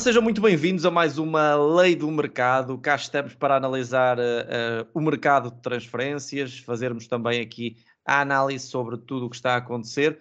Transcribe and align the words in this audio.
Sejam 0.00 0.22
muito 0.22 0.40
bem-vindos 0.40 0.86
a 0.86 0.90
mais 0.90 1.18
uma 1.18 1.54
Lei 1.54 1.94
do 1.94 2.10
Mercado. 2.10 2.78
Cá 2.78 2.96
estamos 2.96 3.34
para 3.34 3.54
analisar 3.54 4.18
uh, 4.18 4.22
uh, 4.22 4.88
o 4.94 5.00
mercado 5.00 5.50
de 5.50 5.60
transferências, 5.60 6.58
fazermos 6.58 7.06
também 7.06 7.42
aqui 7.42 7.76
a 8.06 8.22
análise 8.22 8.66
sobre 8.66 8.96
tudo 8.96 9.26
o 9.26 9.30
que 9.30 9.36
está 9.36 9.52
a 9.52 9.56
acontecer. 9.58 10.18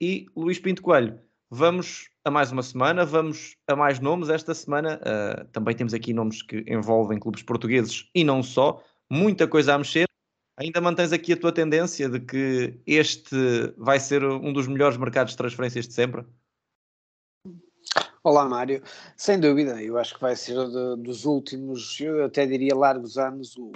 E 0.00 0.26
Luís 0.36 0.58
Pinto 0.58 0.82
Coelho, 0.82 1.20
vamos 1.48 2.08
a 2.24 2.32
mais 2.32 2.50
uma 2.50 2.64
semana, 2.64 3.04
vamos 3.04 3.54
a 3.68 3.76
mais 3.76 4.00
nomes. 4.00 4.28
Esta 4.28 4.52
semana 4.52 5.00
uh, 5.00 5.44
também 5.52 5.76
temos 5.76 5.94
aqui 5.94 6.12
nomes 6.12 6.42
que 6.42 6.64
envolvem 6.66 7.20
clubes 7.20 7.44
portugueses 7.44 8.10
e 8.12 8.24
não 8.24 8.42
só, 8.42 8.82
muita 9.08 9.46
coisa 9.46 9.74
a 9.74 9.78
mexer. 9.78 10.08
Ainda 10.58 10.80
mantens 10.80 11.12
aqui 11.12 11.32
a 11.32 11.36
tua 11.36 11.52
tendência 11.52 12.08
de 12.08 12.18
que 12.18 12.80
este 12.84 13.36
vai 13.78 14.00
ser 14.00 14.24
um 14.24 14.52
dos 14.52 14.66
melhores 14.66 14.96
mercados 14.96 15.30
de 15.30 15.36
transferências 15.36 15.86
de 15.86 15.94
sempre? 15.94 16.26
Olá, 18.28 18.44
Mário. 18.44 18.82
Sem 19.16 19.38
dúvida, 19.38 19.80
eu 19.80 19.96
acho 19.96 20.12
que 20.12 20.20
vai 20.20 20.34
ser 20.34 20.56
de, 20.56 21.00
dos 21.00 21.24
últimos, 21.24 22.00
eu 22.00 22.24
até 22.24 22.44
diria 22.44 22.74
largos 22.74 23.16
anos, 23.16 23.56
o 23.56 23.70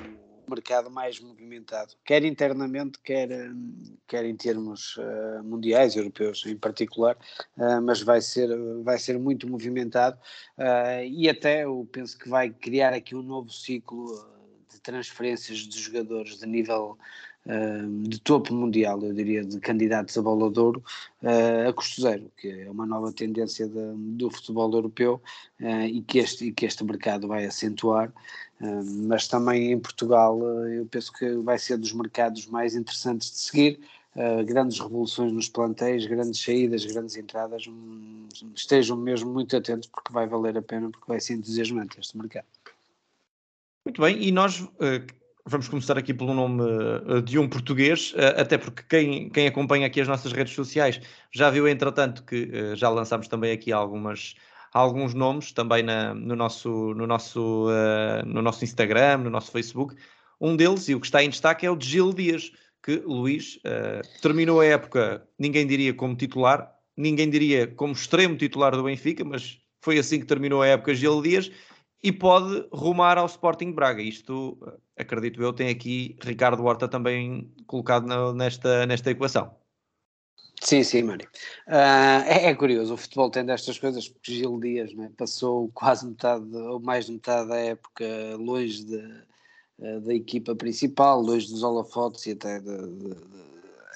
mercado 0.48 0.90
mais 0.90 1.20
movimentado, 1.20 1.94
quer 2.04 2.24
internamente, 2.24 2.98
quer, 2.98 3.28
quer 4.08 4.24
em 4.24 4.34
termos 4.34 4.96
uh, 4.96 5.44
mundiais, 5.44 5.94
europeus 5.94 6.44
em 6.46 6.56
particular, 6.56 7.16
uh, 7.56 7.80
mas 7.80 8.02
vai 8.02 8.20
ser, 8.20 8.48
vai 8.82 8.98
ser 8.98 9.20
muito 9.20 9.48
movimentado 9.48 10.18
uh, 10.58 11.04
e 11.08 11.28
até 11.28 11.62
eu 11.62 11.88
penso 11.92 12.18
que 12.18 12.28
vai 12.28 12.50
criar 12.50 12.92
aqui 12.92 13.14
um 13.14 13.22
novo 13.22 13.52
ciclo 13.52 14.04
de 14.68 14.80
transferências 14.80 15.58
de 15.58 15.78
jogadores 15.78 16.40
de 16.40 16.46
nível 16.48 16.98
de 18.02 18.20
topo 18.20 18.54
mundial, 18.54 19.02
eu 19.02 19.12
diria, 19.12 19.44
de 19.44 19.58
candidatos 19.60 20.16
a 20.16 20.22
bola 20.22 20.50
de 20.50 20.60
ouro 20.60 20.82
uh, 21.22 21.68
a 21.68 21.72
custo 21.72 22.02
zero, 22.02 22.30
que 22.36 22.48
é 22.48 22.70
uma 22.70 22.86
nova 22.86 23.12
tendência 23.12 23.66
de, 23.66 23.94
do 24.16 24.30
futebol 24.30 24.72
europeu 24.72 25.20
uh, 25.60 25.86
e, 25.86 26.00
que 26.02 26.18
este, 26.18 26.46
e 26.46 26.52
que 26.52 26.66
este 26.66 26.84
mercado 26.84 27.26
vai 27.26 27.44
acentuar. 27.44 28.12
Uh, 28.60 28.84
mas 29.08 29.26
também 29.26 29.72
em 29.72 29.78
Portugal, 29.78 30.40
eu 30.68 30.86
penso 30.86 31.12
que 31.12 31.28
vai 31.36 31.58
ser 31.58 31.76
dos 31.76 31.92
mercados 31.92 32.46
mais 32.46 32.76
interessantes 32.76 33.30
de 33.30 33.38
seguir. 33.38 33.80
grandes 34.44 34.78
revoluções 34.78 35.32
nos 35.32 35.48
plantéis, 35.48 36.04
grandes 36.06 36.42
saídas, 36.42 36.84
grandes 36.84 37.16
entradas. 37.16 37.66
Um, 37.66 38.28
estejam 38.54 38.96
mesmo 38.96 39.32
muito 39.32 39.56
atentos 39.56 39.88
porque 39.88 40.12
vai 40.12 40.26
valer 40.26 40.58
a 40.58 40.62
pena, 40.62 40.90
porque 40.90 41.06
vai 41.08 41.20
ser 41.20 41.34
entusiasmante 41.34 41.98
este 41.98 42.16
mercado. 42.16 42.46
Muito 43.84 44.00
bem, 44.02 44.22
e 44.22 44.30
nós 44.30 44.62
Vamos 45.50 45.66
começar 45.66 45.98
aqui 45.98 46.14
pelo 46.14 46.32
nome 46.32 46.62
uh, 46.62 47.20
de 47.20 47.36
um 47.36 47.48
português, 47.48 48.12
uh, 48.12 48.40
até 48.40 48.56
porque 48.56 48.84
quem, 48.88 49.28
quem 49.30 49.48
acompanha 49.48 49.84
aqui 49.84 50.00
as 50.00 50.06
nossas 50.06 50.30
redes 50.30 50.54
sociais 50.54 51.00
já 51.32 51.50
viu, 51.50 51.66
entretanto, 51.66 52.22
que 52.22 52.44
uh, 52.44 52.76
já 52.76 52.88
lançámos 52.88 53.26
também 53.26 53.50
aqui 53.50 53.72
algumas, 53.72 54.36
alguns 54.72 55.12
nomes 55.12 55.50
também 55.50 55.82
na, 55.82 56.14
no, 56.14 56.36
nosso, 56.36 56.94
no, 56.94 57.04
nosso, 57.04 57.66
no 58.24 58.40
nosso 58.40 58.62
Instagram, 58.62 59.18
no 59.18 59.30
nosso 59.30 59.50
Facebook. 59.50 59.96
Um 60.40 60.54
deles, 60.54 60.88
e 60.88 60.94
o 60.94 61.00
que 61.00 61.06
está 61.06 61.20
em 61.20 61.28
destaque, 61.28 61.66
é 61.66 61.70
o 61.70 61.74
de 61.74 61.88
Gil 61.88 62.12
Dias, 62.12 62.52
que 62.80 63.02
Luís 63.04 63.58
terminou 64.22 64.60
a 64.60 64.66
época, 64.66 65.26
ninguém 65.36 65.66
diria 65.66 65.92
como 65.92 66.14
titular, 66.14 66.72
ninguém 66.96 67.28
diria 67.28 67.66
como 67.66 67.92
extremo 67.92 68.36
titular 68.36 68.76
do 68.76 68.84
Benfica, 68.84 69.24
mas 69.24 69.58
foi 69.80 69.98
assim 69.98 70.20
que 70.20 70.26
terminou 70.26 70.62
a 70.62 70.68
época 70.68 70.94
Gil 70.94 71.20
Dias 71.20 71.50
e 72.02 72.10
pode 72.10 72.66
rumar 72.72 73.18
ao 73.18 73.26
Sporting 73.26 73.72
Braga. 73.72 74.02
Isto, 74.02 74.58
acredito 74.96 75.42
eu, 75.42 75.52
tem 75.52 75.68
aqui 75.68 76.16
Ricardo 76.22 76.64
Horta 76.64 76.88
também 76.88 77.52
colocado 77.66 78.06
na, 78.06 78.32
nesta, 78.32 78.86
nesta 78.86 79.10
equação. 79.10 79.54
Sim, 80.62 80.82
sim, 80.82 81.02
Mário. 81.02 81.26
Uh, 81.66 82.22
é, 82.26 82.46
é, 82.46 82.54
curioso, 82.54 82.92
o 82.92 82.96
futebol 82.96 83.30
tem 83.30 83.44
destas 83.44 83.78
coisas, 83.78 84.08
porque 84.08 84.34
Gil 84.34 84.60
Dias 84.60 84.92
né, 84.92 85.10
passou 85.16 85.70
quase 85.72 86.06
metade, 86.06 86.44
ou 86.54 86.78
mais 86.78 87.06
de 87.06 87.12
metade 87.12 87.48
da 87.48 87.56
época 87.56 88.04
longe 88.36 88.84
de, 88.84 88.96
uh, 89.78 90.00
da 90.02 90.14
equipa 90.14 90.54
principal, 90.54 91.22
longe 91.22 91.48
dos 91.48 91.62
holofotes 91.62 92.26
e 92.26 92.32
até 92.32 92.60
de, 92.60 92.76
de, 92.76 93.14
de, 93.14 93.50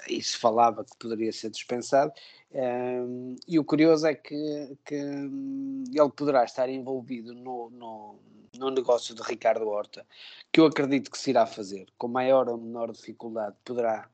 isso 0.09 0.39
falava 0.39 0.84
que 0.84 0.97
poderia 0.99 1.33
ser 1.33 1.51
dispensado, 1.51 2.12
um, 2.54 3.34
e 3.48 3.59
o 3.59 3.65
curioso 3.65 4.06
é 4.06 4.15
que, 4.15 4.78
que 4.84 4.94
hum, 4.94 5.82
ele 5.92 6.10
poderá 6.10 6.44
estar 6.44 6.69
envolvido 6.69 7.34
no, 7.34 7.69
no, 7.70 8.16
no, 8.56 8.70
negócio 8.70 9.12
de 9.12 9.22
Ricardo 9.22 9.66
Horta, 9.66 10.06
que 10.53 10.60
eu 10.60 10.66
acredito 10.66 11.10
que 11.10 11.19
se 11.19 11.31
irá 11.31 11.47
fazer, 11.47 11.88
com 11.98 12.06
maior 12.06 12.48
ou 12.48 12.56
menor 12.56 12.92
dificuldade 12.92 13.56
poderá 13.65 14.09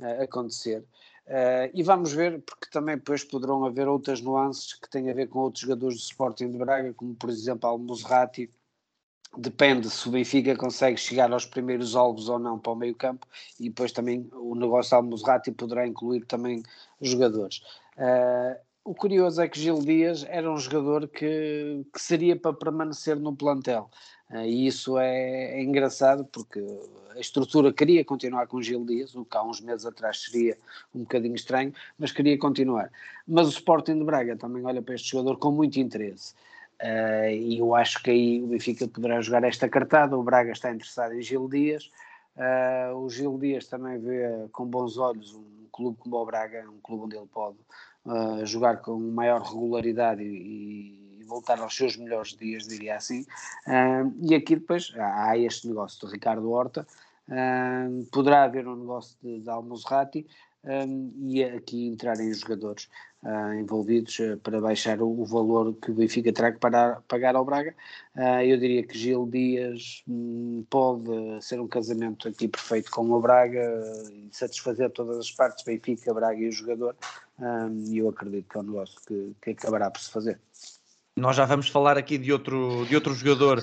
uh, 0.00 0.22
acontecer. 0.22 0.80
Uh, 1.28 1.70
e 1.72 1.82
vamos 1.84 2.12
ver, 2.12 2.42
porque 2.42 2.68
também 2.72 2.96
depois 2.96 3.22
poderão 3.22 3.64
haver 3.64 3.86
outras 3.86 4.20
nuances 4.20 4.74
que 4.74 4.90
têm 4.90 5.08
a 5.08 5.14
ver 5.14 5.28
com 5.28 5.38
outros 5.38 5.62
jogadores 5.62 5.96
do 5.96 6.02
Sporting 6.02 6.50
de 6.50 6.58
Braga, 6.58 6.92
como 6.92 7.14
por 7.14 7.30
exemplo 7.30 7.68
Al-Musrati, 7.68 8.50
depende 9.36 9.90
se 9.90 10.08
o 10.08 10.12
Benfica 10.12 10.56
consegue 10.56 10.96
chegar 10.96 11.30
aos 11.32 11.44
primeiros 11.44 11.94
alvos 11.94 12.28
ou 12.28 12.38
não 12.38 12.58
para 12.58 12.72
o 12.72 12.76
meio 12.76 12.94
campo 12.94 13.26
e 13.60 13.68
depois 13.68 13.92
também 13.92 14.28
o 14.32 14.54
negócio 14.54 14.96
Al-Musrati 14.96 15.52
poderá 15.52 15.86
incluir 15.86 16.24
também 16.24 16.62
jogadores. 17.00 17.62
Uh, 17.96 18.58
o 18.84 18.94
curioso 18.94 19.42
é 19.42 19.48
que 19.48 19.58
Gil 19.58 19.80
Dias 19.80 20.24
era 20.28 20.50
um 20.50 20.56
jogador 20.56 21.08
que, 21.08 21.84
que 21.92 22.00
seria 22.00 22.36
para 22.36 22.52
permanecer 22.52 23.16
no 23.18 23.34
plantel. 23.34 23.90
Uh, 24.30 24.44
e 24.44 24.66
isso 24.66 24.98
é, 24.98 25.58
é, 25.58 25.62
engraçado 25.62 26.24
porque 26.24 26.64
a 27.14 27.20
estrutura 27.20 27.72
queria 27.72 28.04
continuar 28.04 28.46
com 28.46 28.62
Gil 28.62 28.84
Dias, 28.84 29.14
o 29.14 29.24
que 29.24 29.36
há 29.36 29.42
uns 29.42 29.60
meses 29.60 29.86
atrás 29.86 30.22
seria 30.22 30.56
um 30.94 31.00
bocadinho 31.00 31.34
estranho, 31.34 31.72
mas 31.98 32.12
queria 32.12 32.38
continuar. 32.38 32.90
Mas 33.26 33.46
o 33.46 33.50
Sporting 33.50 33.98
de 33.98 34.04
Braga 34.04 34.36
também 34.36 34.64
olha 34.64 34.82
para 34.82 34.94
este 34.94 35.10
jogador 35.10 35.36
com 35.38 35.50
muito 35.50 35.78
interesse. 35.78 36.34
Uh, 36.82 37.30
e 37.30 37.58
eu 37.58 37.74
acho 37.74 38.02
que 38.02 38.10
aí 38.10 38.42
o 38.42 38.48
Benfica 38.48 38.86
poderá 38.86 39.20
jogar 39.20 39.44
esta 39.44 39.68
cartada. 39.68 40.16
O 40.16 40.22
Braga 40.22 40.52
está 40.52 40.70
interessado 40.70 41.14
em 41.14 41.22
Gil 41.22 41.48
Dias. 41.48 41.90
Uh, 42.36 42.94
o 42.96 43.08
Gil 43.08 43.38
Dias 43.38 43.66
também 43.66 43.98
vê 43.98 44.46
com 44.52 44.66
bons 44.66 44.98
olhos 44.98 45.34
um 45.34 45.66
clube 45.72 45.96
como 45.98 46.16
o 46.16 46.26
Braga, 46.26 46.68
um 46.68 46.80
clube 46.82 47.04
onde 47.04 47.16
ele 47.16 47.26
pode 47.26 47.56
uh, 48.04 48.44
jogar 48.44 48.78
com 48.78 48.98
maior 48.98 49.40
regularidade 49.40 50.22
e, 50.22 51.18
e, 51.20 51.24
voltar 51.24 51.58
aos 51.58 51.74
seus 51.74 51.96
melhores 51.96 52.36
dias, 52.36 52.68
diria 52.68 52.94
assim. 52.94 53.26
e 54.22 54.32
aqui 54.32 54.54
depois 54.54 54.94
há 54.96 55.36
este 55.36 55.66
negócio 55.66 56.06
de 56.06 56.12
Ricardo 56.12 56.48
Horta. 56.48 56.86
poderá 58.12 58.44
haver 58.44 58.68
um 58.68 58.76
negócio 58.76 59.16
de, 59.20 59.40
de 59.40 59.50
Almozrati 59.50 60.24
um, 60.66 61.12
e 61.28 61.44
aqui 61.44 61.86
entrarem 61.86 62.28
os 62.28 62.40
jogadores 62.40 62.88
uh, 63.22 63.54
envolvidos 63.54 64.18
uh, 64.18 64.36
para 64.38 64.60
baixar 64.60 65.00
o, 65.00 65.20
o, 65.20 65.24
valor 65.24 65.74
que 65.74 65.92
o 65.92 65.94
Benfica 65.94 66.32
terá 66.32 66.50
que 66.50 66.58
parar, 66.58 67.02
pagar 67.02 67.36
ao 67.36 67.44
Braga. 67.44 67.74
Uh, 68.16 68.42
eu 68.42 68.58
diria 68.58 68.82
que 68.82 68.98
Gil 68.98 69.28
Dias 69.30 70.02
um, 70.08 70.64
pode 70.68 71.08
ser 71.40 71.60
um 71.60 71.68
casamento 71.68 72.26
aqui 72.26 72.48
perfeito 72.48 72.90
com 72.90 73.08
o 73.10 73.20
Braga 73.20 73.82
e 74.12 74.28
satisfazer 74.32 74.90
todas 74.90 75.18
as 75.18 75.30
partes, 75.30 75.64
Benfica, 75.64 76.12
Braga 76.12 76.40
e 76.40 76.48
o 76.48 76.52
jogador. 76.52 76.96
E 77.90 77.98
eu 77.98 78.08
acredito 78.08 78.48
que 78.48 78.56
é 78.56 78.60
um 78.60 78.64
negócio 78.64 78.98
que, 79.06 79.36
que 79.42 79.50
acabará 79.50 79.90
por 79.90 80.00
se 80.00 80.10
fazer. 80.10 80.40
Nós 81.14 81.36
já 81.36 81.44
vamos 81.44 81.68
falar 81.68 81.96
aqui 81.96 82.18
de 82.18 82.32
outro, 82.32 82.86
de 82.86 82.94
outro 82.94 83.14
jogador 83.14 83.62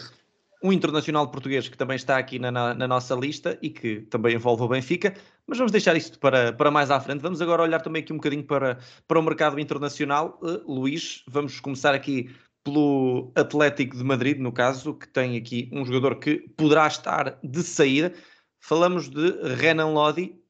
um 0.64 0.72
internacional 0.72 1.30
português 1.30 1.68
que 1.68 1.78
também 1.78 1.98
está 1.98 2.18
aqui 2.18 2.40
na, 2.40 2.50
na, 2.50 2.74
na, 2.74 2.88
nossa 2.88 3.14
lista 3.14 3.60
e 3.62 3.70
que 3.70 4.02
também 4.04 4.36
envolve 4.36 4.64
o 4.64 4.68
Benfica, 4.68 5.14
mas 5.46 5.58
vamos 5.58 5.74
deixar 5.74 5.96
isto 5.98 6.18
para, 6.18 6.54
para 6.54 6.72
mais 6.72 6.90
à 6.90 7.00
frente. 7.02 7.20
Vamos 7.20 7.42
agora 7.42 7.64
olhar 7.64 7.82
também 7.82 8.02
aqui 8.02 8.14
um 8.14 8.16
bocadinho 8.16 8.46
para, 8.46 8.80
para 9.06 9.20
o 9.20 9.22
mercado 9.22 9.60
internacional. 9.60 10.40
Uh, 10.42 10.74
Luís, 10.74 11.24
vamos 11.28 11.60
começar 11.60 11.94
aqui 11.94 12.30
pelo 12.64 13.30
Atlético 13.36 13.98
de 13.98 14.04
Madrid, 14.06 14.40
no 14.40 14.54
caso, 14.54 14.94
que 14.94 15.08
tem 15.08 15.36
aqui 15.36 15.70
um 15.74 15.86
jogador 15.86 16.16
que 16.16 16.38
poderá 16.56 16.88
estar 16.88 17.38
de 17.44 17.62
saída. 17.62 18.14
Falamos 18.62 19.10
de 19.10 19.32
Renan 19.56 19.88
Lodi, 19.88 20.42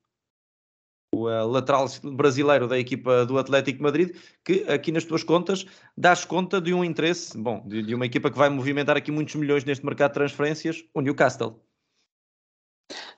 o 1.14 1.30
uh, 1.30 1.48
lateral 1.48 1.88
brasileiro 2.04 2.68
da 2.68 2.78
equipa 2.80 3.26
do 3.26 3.38
Atlético 3.38 3.84
Madrid, 3.84 4.16
que 4.44 4.64
aqui 4.68 4.92
nas 4.92 5.06
tuas 5.06 5.24
contas 5.24 5.66
dás 5.96 6.26
conta 6.26 6.60
de 6.60 6.74
um 6.74 6.84
interesse, 6.84 7.38
bom, 7.38 7.64
de, 7.68 7.84
de, 7.84 7.94
uma 7.94 8.06
equipa 8.06 8.32
que 8.32 8.38
vai 8.38 8.50
movimentar 8.50 8.98
aqui 8.98 9.12
muitos 9.12 9.36
milhões 9.36 9.64
neste 9.64 9.86
mercado 9.86 10.12
de 10.12 10.16
transferências, 10.16 10.84
o 10.94 11.02
Newcastle. 11.02 11.60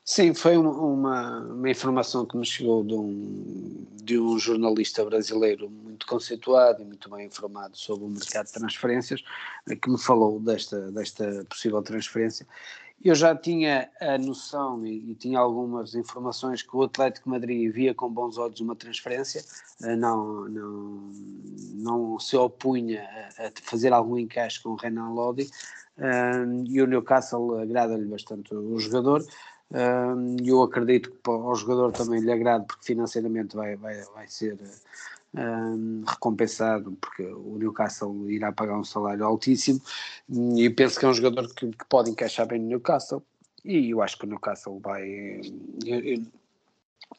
Sim, 0.03 0.35
foi 0.35 0.55
uma, 0.55 1.39
uma 1.39 1.69
informação 1.69 2.25
que 2.27 2.37
me 2.37 2.45
chegou 2.45 2.83
de 2.83 2.93
um, 2.93 3.87
de 4.03 4.19
um 4.19 4.37
jornalista 4.37 5.03
brasileiro 5.03 5.67
muito 5.67 6.05
conceituado 6.05 6.83
e 6.83 6.85
muito 6.85 7.09
bem 7.09 7.25
informado 7.25 7.75
sobre 7.75 8.05
o 8.05 8.09
mercado 8.09 8.45
de 8.45 8.53
transferências, 8.53 9.23
que 9.81 9.89
me 9.89 9.97
falou 9.97 10.39
desta, 10.39 10.91
desta 10.91 11.43
possível 11.49 11.81
transferência 11.81 12.45
eu 13.03 13.13
já 13.13 13.35
tinha 13.35 13.89
a 14.01 14.17
noção 14.17 14.85
e, 14.85 15.11
e, 15.11 15.15
tinha 15.15 15.39
algumas 15.39 15.93
informações 15.95 16.61
que 16.61 16.75
o 16.75 16.83
Atlético 16.83 17.29
Madrid 17.29 17.71
via 17.71 17.93
com 17.93 18.09
bons 18.09 18.37
olhos 18.37 18.59
uma 18.61 18.75
transferência, 18.75 19.43
eh, 19.83 19.95
não, 19.95 20.47
não, 20.49 21.11
não 21.73 22.19
se 22.19 22.35
opunha 22.35 23.03
a, 23.37 23.47
a 23.47 23.51
fazer 23.63 23.93
algum 23.93 24.17
encaixe 24.17 24.61
com 24.61 24.69
o 24.69 24.75
Renan 24.75 25.09
Lodi 25.09 25.49
um, 25.97 26.65
e 26.67 26.81
o 26.81 26.87
Newcastle 26.87 27.59
agrada-lhe 27.59 28.05
bastante 28.05 28.53
o 28.53 28.77
jogador. 28.79 29.25
Um, 29.71 30.37
eu 30.43 30.61
acredito 30.61 31.11
que 31.11 31.17
ao 31.29 31.55
jogador 31.55 31.91
também 31.91 32.19
lhe 32.21 32.31
agrade 32.31 32.65
porque 32.67 32.85
financeiramente 32.85 33.55
vai, 33.55 33.75
vai, 33.75 34.01
vai 34.13 34.27
ser 34.27 34.57
um, 35.37 36.03
recompensado, 36.07 36.97
porque 37.01 37.23
o 37.23 37.57
Newcastle 37.57 38.29
irá 38.29 38.51
pagar 38.51 38.77
um 38.77 38.83
salário 38.83 39.25
altíssimo, 39.25 39.81
e 40.29 40.69
penso 40.69 40.99
que 40.99 41.05
é 41.05 41.09
um 41.09 41.13
jogador 41.13 41.53
que, 41.53 41.69
que 41.69 41.85
pode 41.85 42.09
encaixar 42.09 42.47
bem 42.47 42.59
no 42.59 42.67
Newcastle, 42.67 43.23
e 43.63 43.89
eu 43.89 44.01
acho 44.01 44.17
que 44.17 44.25
o 44.25 44.29
Newcastle 44.29 44.79
vai. 44.79 45.03
Eu, 45.85 45.99
eu, 45.99 46.23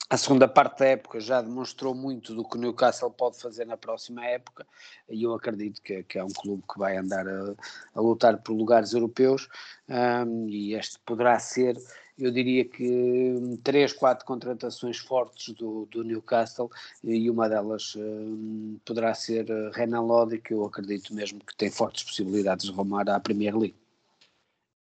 a 0.08 0.16
segunda 0.16 0.46
parte 0.46 0.80
da 0.80 0.86
época 0.86 1.18
já 1.18 1.42
demonstrou 1.42 1.94
muito 1.94 2.34
do 2.34 2.44
que 2.48 2.56
o 2.56 2.60
Newcastle 2.60 3.10
pode 3.10 3.40
fazer 3.40 3.64
na 3.64 3.76
próxima 3.76 4.24
época 4.24 4.66
e 5.08 5.22
eu 5.22 5.34
acredito 5.34 5.82
que, 5.82 6.02
que 6.04 6.18
é 6.18 6.24
um 6.24 6.30
clube 6.30 6.62
que 6.72 6.78
vai 6.78 6.96
andar 6.96 7.26
a, 7.26 7.54
a 7.94 8.00
lutar 8.00 8.38
por 8.38 8.52
lugares 8.52 8.92
europeus 8.92 9.48
um, 9.88 10.48
e 10.48 10.74
este 10.74 10.98
poderá 11.00 11.38
ser, 11.38 11.76
eu 12.18 12.30
diria 12.30 12.64
que 12.64 13.58
três, 13.62 13.92
quatro 13.92 14.24
contratações 14.24 14.98
fortes 14.98 15.54
do, 15.54 15.86
do 15.90 16.02
Newcastle 16.02 16.70
e 17.04 17.28
uma 17.30 17.48
delas 17.48 17.94
um, 17.96 18.78
poderá 18.84 19.12
ser 19.14 19.46
Renan 19.72 20.00
Lodi, 20.00 20.38
que 20.38 20.54
eu 20.54 20.64
acredito 20.64 21.14
mesmo 21.14 21.40
que 21.40 21.54
tem 21.54 21.70
fortes 21.70 22.04
possibilidades 22.04 22.64
de 22.64 22.72
rumar 22.72 23.08
à 23.10 23.20
Premier 23.20 23.56
League. 23.56 23.76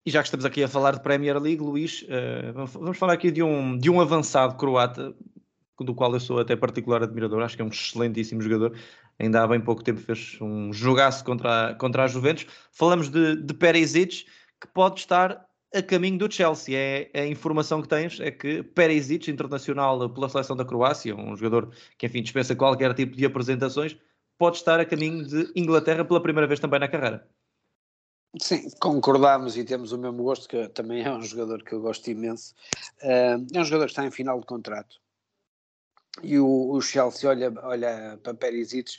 E 0.05 0.11
já 0.11 0.21
que 0.21 0.27
estamos 0.27 0.45
aqui 0.45 0.63
a 0.63 0.69
falar 0.69 0.93
de 0.93 1.01
Premier 1.01 1.39
League, 1.41 1.63
Luís, 1.63 2.03
uh, 2.03 2.67
vamos 2.67 2.99
falar 2.99 3.15
aqui 3.15 3.31
de 3.31 3.43
um, 3.43 3.79
de 3.79 3.89
um 3.89 4.01
avançado 4.01 4.57
croata, 4.57 5.15
do 5.79 5.95
qual 5.95 6.13
eu 6.13 6.21
sou 6.21 6.39
até 6.39 6.55
particular 6.55 7.03
admirador, 7.03 7.43
acho 7.43 7.57
que 7.57 7.63
é 7.63 7.65
um 7.65 7.69
excelentíssimo 7.69 8.41
jogador. 8.41 8.77
Ainda 9.19 9.43
há 9.43 9.47
bem 9.47 9.61
pouco 9.61 9.83
tempo 9.83 10.01
fez 10.01 10.39
um 10.41 10.73
jogaço 10.73 11.25
contra 11.25 11.71
a, 11.71 11.75
contra 11.75 12.05
a 12.05 12.07
Juventus. 12.07 12.47
Falamos 12.71 13.09
de, 13.09 13.37
de 13.37 13.55
Perisic, 13.55 14.27
que 14.61 14.67
pode 14.73 15.01
estar 15.01 15.45
a 15.75 15.83
caminho 15.83 16.19
do 16.19 16.33
Chelsea. 16.33 16.77
É, 16.77 17.11
a 17.15 17.27
informação 17.27 17.83
que 17.83 17.89
tens 17.89 18.21
é 18.21 18.31
que 18.31 18.63
Perisic, 18.63 19.31
internacional 19.31 20.09
pela 20.11 20.29
seleção 20.29 20.57
da 20.57 20.65
Croácia, 20.65 21.15
um 21.15 21.37
jogador 21.37 21.73
que, 21.99 22.07
enfim, 22.07 22.23
dispensa 22.23 22.55
qualquer 22.55 22.95
tipo 22.95 23.17
de 23.17 23.25
apresentações, 23.25 23.97
pode 24.39 24.57
estar 24.57 24.81
a 24.81 24.85
caminho 24.85 25.25
de 25.25 25.53
Inglaterra 25.55 26.05
pela 26.05 26.23
primeira 26.23 26.47
vez 26.47 26.61
também 26.61 26.81
na 26.81 26.89
carreira. 26.89 27.27
Sim, 28.41 28.71
concordamos 28.81 29.59
e 29.59 29.65
temos 29.65 29.93
o 29.93 29.99
mesmo 29.99 30.23
gosto, 30.23 30.49
que 30.49 30.69
também 30.71 31.03
é 31.03 31.11
um 31.11 31.21
jogador 31.21 31.63
que 31.63 31.75
eu 31.75 31.83
gosto 31.83 32.11
imenso. 32.11 32.55
Uh, 33.03 33.47
é 33.55 33.61
um 33.61 33.65
jogador 33.65 33.85
que 33.85 33.93
está 33.93 34.07
em 34.07 34.11
final 34.11 34.41
de 34.41 34.47
contrato. 34.47 34.97
E 36.23 36.39
o, 36.39 36.81
Chelsea 36.81 37.29
olha, 37.29 37.53
olha 37.63 38.19
para 38.23 38.35
Perisic 38.35 38.93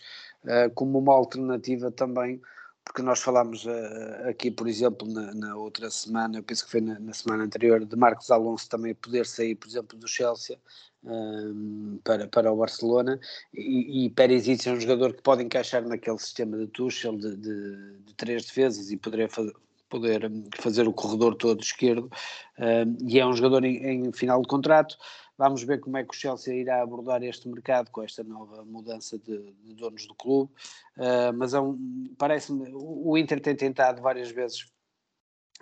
uh, 0.46 0.72
como 0.74 1.00
uma 1.00 1.14
alternativa 1.14 1.92
também, 1.92 2.42
porque 2.86 3.02
nós 3.02 3.20
falámos 3.22 3.66
uh, 3.66 4.30
aqui, 4.30 4.52
por 4.52 4.68
exemplo, 4.68 5.08
na, 5.08 5.34
na, 5.34 5.56
outra 5.56 5.90
semana, 5.90 6.38
eu 6.38 6.44
penso 6.44 6.66
que 6.66 6.72
foi 6.72 6.82
na, 6.82 7.00
na, 7.00 7.14
semana 7.14 7.44
anterior, 7.44 7.84
de 7.84 7.96
Marcos 7.96 8.30
Alonso 8.30 8.70
também 8.70 8.94
poder 8.94 9.26
sair, 9.26 9.56
por 9.56 9.68
exemplo, 9.68 9.98
do 9.98 10.08
Chelsea 10.08 10.60
um, 11.04 12.00
para, 12.04 12.28
para 12.28 12.52
o 12.52 12.58
Barcelona. 12.58 13.20
E, 13.54 14.06
e 14.06 14.10
Perisic 14.10 14.68
é 14.68 14.74
um 14.74 14.80
jogador 14.80 15.14
que 15.14 15.22
pode 15.22 15.44
encaixar 15.44 15.82
naquele 15.88 16.20
sistema 16.20 16.58
de 16.58 16.68
Tuchel 16.68 17.18
de, 17.18 17.36
de, 17.38 18.00
de 18.06 18.14
três 18.16 18.46
defesas 18.46 18.92
e 18.92 18.98
poderia 18.98 19.30
fazer 19.30 19.54
poder 19.94 20.32
fazer 20.60 20.88
o 20.88 20.94
corredor 20.94 21.36
todo 21.36 21.62
esquerdo 21.62 22.10
um, 22.58 23.08
e 23.08 23.20
é 23.20 23.26
um 23.28 23.34
jogador 23.34 23.64
em, 23.64 24.08
em, 24.08 24.12
final 24.12 24.42
de 24.42 24.48
contrato 24.48 24.98
vamos 25.38 25.64
ver 25.64 25.80
como 25.80 25.98
é 25.98 26.04
que 26.04 26.12
o 26.12 26.18
Chelsea 26.18 26.56
irá 26.56 26.82
abordar 26.82 27.24
este 27.24 27.48
mercado 27.48 27.90
com 27.92 28.04
esta 28.04 28.24
nova 28.24 28.64
mudança 28.64 29.18
de, 29.18 29.54
de 29.64 29.74
donos 29.74 30.06
do 30.06 30.16
clube. 30.16 30.52
Uh, 30.98 31.34
mas 31.36 31.54
é 31.54 31.60
um, 31.60 32.14
parece-me 32.18 32.72
o 32.74 33.18
Inter 33.18 33.40
tem 33.40 33.56
tentado 33.56 34.02
várias 34.02 34.32
vezes 34.32 34.74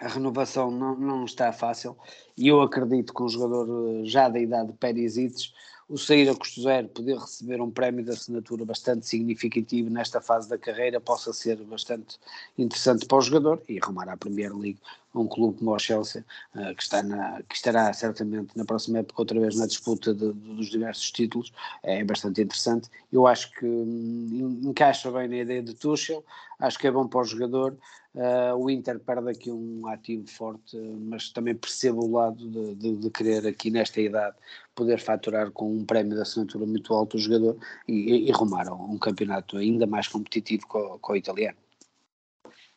a 0.01 0.07
renovação 0.07 0.71
não, 0.71 0.95
não 0.97 1.25
está 1.25 1.51
fácil. 1.53 1.95
E 2.35 2.47
eu 2.47 2.61
acredito 2.61 3.13
que 3.13 3.23
um 3.23 3.29
jogador 3.29 3.67
eh, 3.69 4.05
já 4.05 4.27
da 4.27 4.39
idade 4.39 4.71
de 4.71 4.77
Perisic, 4.77 5.51
o 5.87 5.97
sair 5.97 6.27
a 6.29 6.35
custo 6.35 6.61
zero, 6.61 6.87
poder 6.87 7.17
receber 7.17 7.61
um 7.61 7.69
prémio 7.69 8.03
de 8.03 8.11
assinatura 8.11 8.65
bastante 8.65 9.05
significativo 9.05 9.89
nesta 9.89 10.19
fase 10.19 10.49
da 10.49 10.57
carreira, 10.57 10.99
possa 10.99 11.33
ser 11.33 11.57
bastante 11.57 12.17
interessante 12.57 13.05
para 13.05 13.17
o 13.17 13.21
jogador 13.21 13.61
e 13.69 13.77
arrumar 13.77 14.09
à 14.09 14.17
Premier 14.17 14.55
League 14.55 14.79
um 15.13 15.27
clube 15.27 15.59
como 15.59 15.71
o 15.71 15.79
Chelsea, 15.79 16.25
uh, 16.55 16.75
que, 16.75 16.83
está 16.83 17.03
na, 17.03 17.41
que 17.43 17.55
estará 17.55 17.91
certamente 17.93 18.55
na 18.55 18.65
próxima 18.65 18.99
época 18.99 19.21
outra 19.21 19.39
vez 19.39 19.55
na 19.55 19.67
disputa 19.67 20.13
de, 20.13 20.31
dos 20.31 20.69
diversos 20.69 21.11
títulos, 21.11 21.51
é 21.83 22.03
bastante 22.03 22.41
interessante. 22.41 22.89
Eu 23.11 23.27
acho 23.27 23.51
que 23.53 23.65
hum, 23.65 24.61
encaixa 24.63 25.11
bem 25.11 25.27
na 25.27 25.37
ideia 25.37 25.61
de 25.61 25.73
Tuchel, 25.73 26.23
acho 26.59 26.79
que 26.79 26.87
é 26.87 26.91
bom 26.91 27.07
para 27.07 27.21
o 27.21 27.25
jogador. 27.25 27.77
Uh, 28.13 28.53
o 28.57 28.69
Inter 28.69 28.99
perde 28.99 29.29
aqui 29.29 29.49
um 29.49 29.87
ativo 29.87 30.27
forte, 30.27 30.77
mas 30.77 31.29
também 31.29 31.55
percebo 31.55 32.03
o 32.03 32.11
lado 32.11 32.45
de, 32.45 32.75
de, 32.75 32.95
de, 32.97 33.09
querer 33.09 33.47
aqui 33.47 33.71
nesta 33.71 34.01
idade 34.01 34.35
poder 34.75 34.99
faturar 34.99 35.49
com 35.51 35.71
um 35.73 35.85
prémio 35.85 36.15
de 36.15 36.21
assinatura 36.21 36.65
muito 36.65 36.93
alto 36.93 37.15
o 37.15 37.19
jogador 37.19 37.57
e, 37.87 37.93
e, 37.93 38.27
e 38.27 38.31
rumar 38.31 38.67
a 38.67 38.73
um 38.73 38.97
campeonato 38.97 39.55
ainda 39.55 39.87
mais 39.87 40.09
competitivo 40.09 40.67
com, 40.67 40.99
com 40.99 41.13
o 41.13 41.15
italiano. 41.15 41.57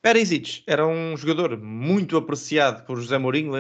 Perisic 0.05 0.63
era 0.67 0.87
um 0.87 1.17
jogador 1.17 1.57
muito 1.57 2.19
apreciado 2.19 2.85
por 2.85 3.01
José 3.01 3.17
Mourinho. 3.17 3.55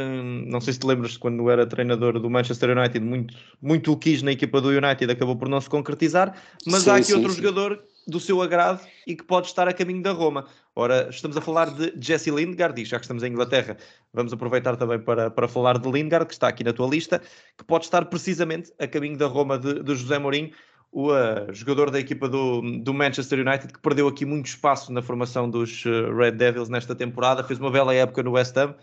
Não 0.46 0.60
sei 0.60 0.74
se 0.74 0.78
te 0.78 0.86
lembras 0.86 1.16
quando 1.16 1.48
era 1.48 1.66
treinador 1.66 2.20
do 2.20 2.28
Manchester 2.28 2.76
United, 2.76 3.02
muito, 3.02 3.34
muito 3.62 3.90
o 3.90 3.96
quis 3.96 4.20
na 4.20 4.32
equipa 4.32 4.60
do 4.60 4.68
United, 4.68 5.10
acabou 5.10 5.36
por 5.36 5.48
não 5.48 5.58
se 5.58 5.70
concretizar. 5.70 6.36
Mas 6.66 6.82
sim, 6.82 6.90
há 6.90 6.96
aqui 6.96 7.04
sim, 7.04 7.14
outro 7.14 7.30
sim. 7.30 7.40
jogador 7.40 7.82
do 8.06 8.20
seu 8.20 8.42
agrado 8.42 8.86
e 9.06 9.16
que 9.16 9.24
pode 9.24 9.46
estar 9.46 9.66
a 9.66 9.72
caminho 9.72 10.02
da 10.02 10.12
Roma. 10.12 10.44
Ora, 10.76 11.08
estamos 11.08 11.34
a 11.34 11.40
falar 11.40 11.70
de 11.70 11.94
Jesse 11.98 12.30
Lindgard, 12.30 12.78
e 12.78 12.84
já 12.84 12.98
que 12.98 13.04
estamos 13.04 13.22
em 13.22 13.28
Inglaterra, 13.28 13.78
vamos 14.12 14.30
aproveitar 14.30 14.76
também 14.76 14.98
para, 14.98 15.30
para 15.30 15.48
falar 15.48 15.78
de 15.78 15.90
Lindgard, 15.90 16.26
que 16.26 16.34
está 16.34 16.48
aqui 16.48 16.62
na 16.62 16.74
tua 16.74 16.86
lista, 16.86 17.22
que 17.56 17.64
pode 17.64 17.86
estar 17.86 18.04
precisamente 18.04 18.70
a 18.78 18.86
caminho 18.86 19.16
da 19.16 19.28
Roma 19.28 19.58
de, 19.58 19.82
de 19.82 19.94
José 19.94 20.18
Mourinho 20.18 20.50
o 20.94 21.10
uh, 21.10 21.52
jogador 21.52 21.90
da 21.90 21.98
equipa 21.98 22.28
do, 22.28 22.62
do 22.78 22.94
Manchester 22.94 23.40
United, 23.40 23.72
que 23.72 23.80
perdeu 23.80 24.06
aqui 24.06 24.24
muito 24.24 24.46
espaço 24.46 24.92
na 24.92 25.02
formação 25.02 25.50
dos 25.50 25.84
uh, 25.84 26.14
Red 26.16 26.32
Devils 26.32 26.68
nesta 26.68 26.94
temporada, 26.94 27.42
fez 27.42 27.58
uma 27.58 27.68
bela 27.68 27.92
época 27.92 28.22
no 28.22 28.30
West 28.30 28.56
Ham, 28.56 28.76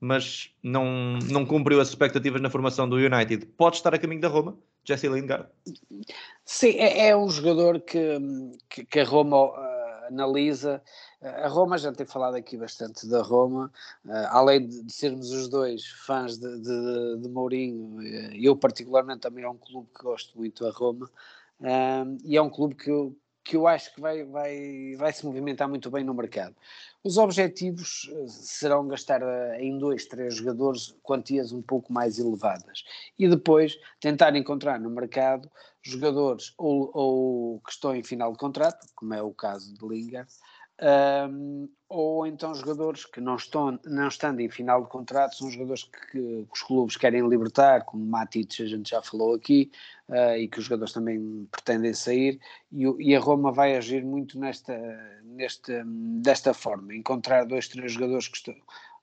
mas 0.00 0.50
não, 0.62 1.18
não 1.30 1.44
cumpriu 1.44 1.78
as 1.78 1.90
expectativas 1.90 2.40
na 2.40 2.48
formação 2.48 2.88
do 2.88 2.96
United. 2.96 3.44
Pode 3.44 3.76
estar 3.76 3.94
a 3.94 3.98
caminho 3.98 4.22
da 4.22 4.28
Roma, 4.28 4.56
Jesse 4.82 5.08
Lingard? 5.08 5.46
Sim, 6.42 6.70
é, 6.70 7.08
é 7.08 7.16
um 7.16 7.28
jogador 7.28 7.80
que, 7.80 8.18
que, 8.70 8.86
que 8.86 9.00
a 9.00 9.04
Roma 9.04 9.50
uh, 9.50 9.52
analisa. 10.08 10.80
A 11.20 11.48
Roma, 11.48 11.76
já 11.76 11.92
tem 11.92 12.06
falado 12.06 12.36
aqui 12.36 12.56
bastante 12.56 13.06
da 13.06 13.20
Roma, 13.20 13.70
uh, 14.06 14.12
além 14.30 14.66
de, 14.66 14.84
de, 14.84 14.92
sermos 14.92 15.30
os 15.32 15.48
dois 15.50 15.84
fãs 16.06 16.38
de, 16.38 16.60
de, 16.60 17.18
de 17.20 17.28
Mourinho, 17.28 18.00
eu 18.32 18.56
particularmente 18.56 19.20
também 19.20 19.44
é 19.44 19.50
um 19.50 19.58
clube 19.58 19.88
que 19.94 20.02
gosto 20.02 20.38
muito, 20.38 20.64
a 20.64 20.70
Roma, 20.70 21.10
um, 21.60 22.18
e 22.24 22.36
é 22.36 22.42
um 22.42 22.50
clube 22.50 22.74
que 22.74 22.90
eu, 22.90 23.16
que 23.44 23.56
eu 23.56 23.66
acho 23.66 23.94
que 23.94 24.00
vai, 24.00 24.24
vai, 24.24 24.94
vai 24.96 25.12
se 25.12 25.24
movimentar 25.24 25.68
muito 25.68 25.90
bem 25.90 26.04
no 26.04 26.14
mercado. 26.14 26.54
Os 27.02 27.16
objetivos 27.16 28.10
eh, 28.12 28.26
serão 28.28 28.86
gastar 28.86 29.22
eh, 29.22 29.58
em 29.62 29.78
dois, 29.78 30.04
três 30.04 30.34
jogadores 30.34 30.94
quantias 31.02 31.52
um 31.52 31.62
pouco 31.62 31.92
mais 31.92 32.18
elevadas 32.18 32.84
e 33.18 33.26
depois 33.26 33.78
tentar 34.00 34.36
encontrar 34.36 34.78
no 34.78 34.90
mercado 34.90 35.50
jogadores 35.82 36.52
ou, 36.58 36.90
ou 36.92 37.60
que 37.60 37.72
estão 37.72 37.96
em 37.96 38.02
final 38.02 38.32
de 38.32 38.38
contrato, 38.38 38.86
como 38.94 39.14
é 39.14 39.22
o 39.22 39.32
caso 39.32 39.72
de 39.72 39.86
Lingard, 39.86 40.30
um, 40.80 41.68
ou 41.88 42.26
então 42.26 42.54
jogadores 42.54 43.04
que 43.04 43.20
não 43.20 43.36
estão 43.36 43.80
não 43.84 44.08
estando 44.08 44.40
em 44.40 44.48
final 44.48 44.82
de 44.82 44.88
contrato 44.88 45.34
são 45.34 45.50
jogadores 45.50 45.84
que, 45.84 46.10
que 46.10 46.46
os 46.52 46.62
clubes 46.62 46.96
querem 46.96 47.26
libertar, 47.26 47.84
como 47.84 48.04
Matic, 48.04 48.60
a 48.60 48.66
gente 48.66 48.90
já 48.90 49.02
falou 49.02 49.34
aqui, 49.34 49.70
uh, 50.08 50.36
e 50.36 50.46
que 50.46 50.58
os 50.58 50.66
jogadores 50.66 50.92
também 50.92 51.48
pretendem 51.50 51.94
sair, 51.94 52.38
e, 52.70 52.84
e, 52.98 53.16
a 53.16 53.20
Roma 53.20 53.50
vai 53.50 53.76
agir 53.76 54.04
muito 54.04 54.38
nesta, 54.38 54.76
nesta, 55.24 55.82
desta 55.86 56.54
forma, 56.54 56.94
encontrar 56.94 57.44
dois, 57.44 57.68
três 57.68 57.92
jogadores 57.92 58.28
que 58.28 58.36
estão 58.36 58.54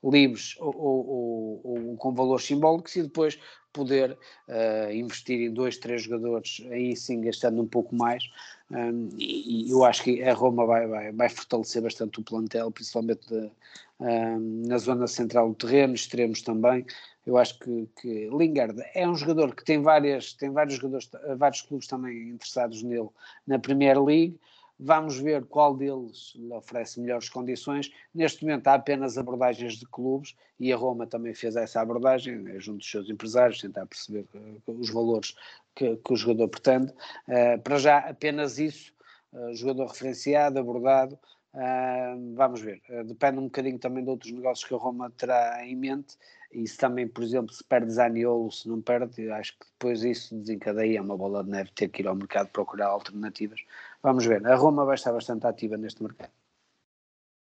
livres 0.03 0.55
ou, 0.59 0.75
ou, 0.77 1.07
ou, 1.07 1.61
ou 1.89 1.97
com 1.97 2.13
valores 2.13 2.45
simbólicos 2.45 2.95
e 2.95 3.01
depois 3.01 3.39
poder 3.73 4.17
uh, 4.47 4.91
investir 4.93 5.41
em 5.41 5.53
dois, 5.53 5.77
três 5.77 6.03
jogadores, 6.03 6.65
aí 6.71 6.95
sim 6.95 7.19
gastando 7.19 7.61
um 7.61 7.67
pouco 7.67 7.93
mais, 7.93 8.23
um, 8.71 9.09
e, 9.17 9.69
eu 9.69 9.83
acho 9.83 10.03
que 10.03 10.23
a 10.23 10.33
Roma 10.33 10.65
vai, 10.65 10.87
vai, 10.87 11.11
vai 11.11 11.29
fortalecer 11.29 11.81
bastante 11.81 12.19
o 12.19 12.23
plantel, 12.23 12.71
principalmente 12.71 13.27
de, 13.27 13.51
um, 13.99 14.67
na 14.67 14.77
zona 14.77 15.07
central 15.07 15.49
do 15.49 15.55
terreno, 15.55 15.93
extremos 15.93 16.41
também. 16.41 16.85
Eu 17.25 17.37
acho 17.37 17.57
que, 17.59 17.89
que 17.99 18.29
Lingard 18.29 18.81
é 18.93 19.07
um 19.07 19.15
jogador 19.15 19.55
que 19.55 19.63
tem, 19.63 19.81
várias, 19.81 20.33
tem 20.33 20.51
vários 20.51 20.75
jogadores, 20.75 21.09
vários 21.37 21.61
clubes 21.61 21.87
também 21.87 22.29
interessados 22.29 22.83
nele 22.83 23.09
na 23.47 23.59
Premier 23.59 24.01
League. 24.01 24.39
Vamos 24.77 25.17
ver 25.17 25.45
qual 25.45 25.75
deles 25.75 26.33
lhe 26.35 26.53
oferece 26.53 26.99
melhores 26.99 27.29
condições. 27.29 27.91
Neste 28.13 28.43
momento 28.43 28.67
há 28.67 28.73
apenas 28.73 29.17
abordagens 29.17 29.75
de 29.75 29.85
clubes 29.85 30.35
e 30.59 30.71
a 30.71 30.75
Roma 30.75 31.07
também 31.07 31.33
fez 31.33 31.55
essa 31.55 31.79
abordagem, 31.81 32.37
né, 32.37 32.59
junto 32.59 32.79
dos 32.79 32.91
seus 32.91 33.09
empresários, 33.09 33.61
tentar 33.61 33.85
perceber 33.85 34.25
os 34.67 34.89
valores 34.89 35.33
que, 35.73 35.95
que 35.95 36.13
o 36.13 36.15
jogador 36.15 36.49
pretende. 36.49 36.91
Uh, 37.27 37.59
para 37.63 37.77
já, 37.77 37.99
apenas 37.99 38.59
isso, 38.59 38.93
uh, 39.31 39.53
jogador 39.55 39.87
referenciado, 39.87 40.59
abordado, 40.59 41.17
Uh, 41.55 42.35
vamos 42.35 42.59
ver, 42.59 42.81
uh, 42.89 43.05
depende 43.05 43.39
um 43.39 43.45
bocadinho 43.45 43.79
também 43.79 44.03
de 44.03 44.09
outros 44.09 44.29
negócios 44.33 44.67
que 44.67 44.75
a 44.75 44.77
Roma 44.77 45.09
terá 45.11 45.65
em 45.65 45.73
mente 45.73 46.17
e 46.51 46.67
se 46.67 46.77
também, 46.77 47.07
por 47.07 47.23
exemplo, 47.23 47.53
se 47.53 47.63
perde 47.63 47.93
Zaniolo, 47.93 48.51
se 48.51 48.67
não 48.67 48.81
perde, 48.81 49.31
acho 49.31 49.53
que 49.53 49.65
depois 49.71 50.03
isso 50.03 50.35
desencadeia 50.35 51.01
uma 51.01 51.15
bola 51.15 51.45
de 51.45 51.49
neve 51.49 51.71
ter 51.73 51.87
que 51.87 52.01
ir 52.01 52.07
ao 52.07 52.15
mercado 52.15 52.49
procurar 52.49 52.87
alternativas. 52.87 53.61
Vamos 54.03 54.25
ver, 54.25 54.45
a 54.45 54.55
Roma 54.55 54.83
vai 54.83 54.95
estar 54.95 55.13
bastante 55.13 55.47
ativa 55.47 55.77
neste 55.77 56.03
mercado. 56.03 56.31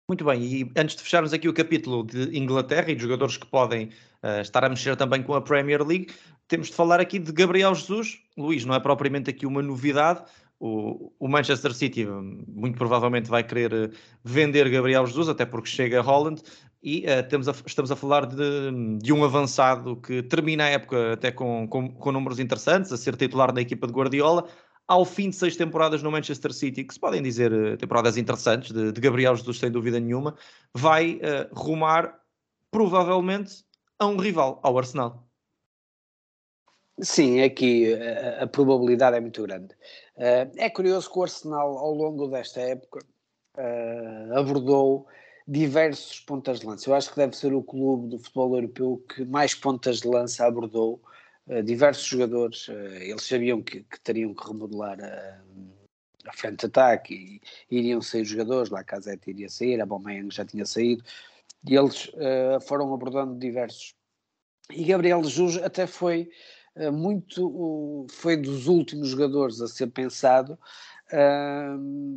Muito 0.07 0.23
bem, 0.23 0.43
e 0.43 0.71
antes 0.77 0.95
de 0.95 1.01
fecharmos 1.01 1.33
aqui 1.33 1.49
o 1.49 1.53
capítulo 1.53 2.03
de 2.03 2.37
Inglaterra 2.37 2.91
e 2.91 2.95
de 2.95 3.01
jogadores 3.01 3.37
que 3.37 3.47
podem 3.47 3.87
uh, 4.21 4.41
estar 4.41 4.63
a 4.63 4.69
mexer 4.69 4.95
também 4.95 5.23
com 5.23 5.33
a 5.33 5.41
Premier 5.41 5.81
League, 5.83 6.13
temos 6.47 6.67
de 6.67 6.73
falar 6.73 6.99
aqui 6.99 7.17
de 7.17 7.31
Gabriel 7.31 7.73
Jesus. 7.73 8.21
Luís, 8.37 8.65
não 8.65 8.75
é 8.75 8.79
propriamente 8.79 9.31
aqui 9.31 9.47
uma 9.47 9.63
novidade, 9.63 10.23
o, 10.59 11.27
Manchester 11.27 11.73
City 11.73 12.05
muito 12.05 12.77
provavelmente 12.77 13.29
vai 13.29 13.43
querer 13.43 13.73
eh, 13.73 13.89
vender 14.23 14.69
Gabriel 14.69 15.05
Jesus, 15.05 15.27
até 15.27 15.45
porque 15.45 15.69
chega 15.69 15.99
a 15.99 16.01
Holland, 16.01 16.41
e 16.81 17.05
uh, 17.05 17.49
a, 17.49 17.51
estamos 17.65 17.91
a 17.91 17.95
falar 17.95 18.25
de, 18.25 18.97
de, 19.01 19.11
um 19.11 19.23
avançado 19.23 19.95
que 19.97 20.21
termina 20.23 20.65
a 20.65 20.69
época 20.69 21.13
até 21.13 21.31
com, 21.31 21.67
com, 21.67 21.89
com, 21.89 22.11
números 22.11 22.39
interessantes, 22.39 22.91
a 22.91 22.97
ser 22.97 23.15
titular 23.15 23.51
da 23.51 23.61
equipa 23.61 23.87
de 23.87 23.93
Guardiola, 23.93 24.47
ao 24.87 25.03
fim 25.03 25.29
de 25.31 25.35
seis 25.35 25.55
temporadas 25.55 26.03
no 26.03 26.11
Manchester 26.11 26.53
City, 26.53 26.83
que 26.83 26.93
se 26.93 26.99
podem 26.99 27.21
dizer 27.21 27.51
uh, 27.51 27.77
temporadas 27.77 28.17
interessantes, 28.17 28.71
de, 28.71 28.91
de, 28.91 29.01
Gabriel 29.01 29.35
Jesus 29.35 29.59
sem 29.59 29.71
dúvida 29.71 29.99
nenhuma, 29.99 30.35
vai 30.73 31.15
uh, 31.15 31.53
rumar 31.53 32.15
provavelmente 32.71 33.65
a 33.99 34.05
um 34.05 34.17
rival, 34.17 34.59
ao 34.63 34.77
Arsenal. 34.77 35.24
Sim, 37.01 37.41
aqui 37.41 37.93
a, 37.93 38.43
a 38.43 38.47
probabilidade 38.47 39.17
é 39.17 39.19
muito 39.19 39.41
grande. 39.43 39.73
Uh, 40.15 40.49
é 40.55 40.69
curioso 40.69 41.11
que 41.11 41.19
o 41.19 41.23
Arsenal, 41.23 41.77
ao 41.77 41.93
longo 41.93 42.27
desta 42.27 42.61
época, 42.61 43.05
uh, 43.57 44.37
abordou 44.37 45.05
diversos 45.45 46.21
pontas 46.21 46.61
de 46.61 46.65
lança. 46.65 46.89
Eu 46.89 46.95
acho 46.95 47.09
que 47.09 47.17
deve 47.17 47.35
ser 47.35 47.53
o 47.53 47.61
clube 47.61 48.07
do 48.07 48.19
futebol 48.19 48.55
europeu 48.55 49.03
que 49.13 49.25
mais 49.25 49.53
pontas 49.53 49.99
de 49.99 50.07
lança 50.07 50.45
abordou. 50.45 51.01
Uh, 51.47 51.61
diversos 51.61 52.05
jogadores, 52.05 52.69
eles 52.69 53.23
sabiam 53.23 53.61
que, 53.61 53.83
que, 53.83 53.99
teriam 53.99 54.33
que 54.33 54.47
remodelar 54.47 54.97
a, 55.03 55.41
a 56.27 56.33
frente 56.33 56.61
de 56.61 56.65
ataque 56.67 57.41
e 57.69 57.77
iriam 57.77 58.01
sair 58.01 58.23
jogadores, 58.23 58.69
lá 58.69 58.83
Casete 58.85 59.31
iria 59.31 59.49
sair, 59.49 59.81
a 59.81 59.85
Balmain 59.85 60.31
já 60.31 60.45
tinha 60.45 60.65
saído, 60.65 61.03
e 61.67 61.75
eles 61.75 62.09
foram 62.65 62.93
abordando 62.93 63.37
diversos. 63.37 63.93
E 64.71 64.83
Gabriel 64.85 65.23
Jesus 65.23 65.57
até 65.57 65.85
foi 65.85 66.21
eh, 66.21 66.31
muito 66.91 68.05
foi 68.09 68.35
dos 68.35 68.67
últimos 68.67 69.09
jogadores 69.09 69.61
a 69.61 69.67
ser 69.67 69.87
pensado, 69.87 70.57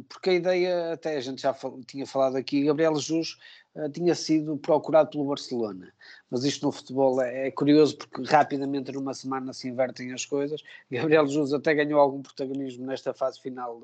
porque 0.09 0.31
a 0.31 0.35
ideia, 0.35 0.93
até 0.93 1.17
a 1.17 1.21
gente 1.21 1.43
já 1.43 1.55
tinha 1.87 2.07
falado 2.07 2.37
aqui, 2.37 2.65
Gabriel 2.65 2.95
Jesus 2.97 3.37
eh, 3.79 3.89
tinha 3.91 4.15
sido 4.15 4.57
procurado 4.57 5.11
pelo 5.11 5.25
Barcelona, 5.25 5.93
mas 6.31 6.43
isto 6.43 6.67
no 6.67 6.73
futebol 6.73 7.21
é, 7.23 7.47
é, 7.47 7.51
curioso 7.51 7.97
porque 7.97 8.23
rapidamente 8.23 8.91
numa 8.91 9.15
semana 9.15 9.53
se 9.53 9.69
invertem 9.69 10.13
as 10.13 10.25
coisas. 10.25 10.63
Gabriel 10.91 11.27
Jesus 11.27 11.53
até 11.53 11.75
ganhou 11.75 12.01
algum 12.01 12.21
protagonismo 12.21 12.87
nesta 12.87 13.15
fase 13.15 13.41
final 13.41 13.81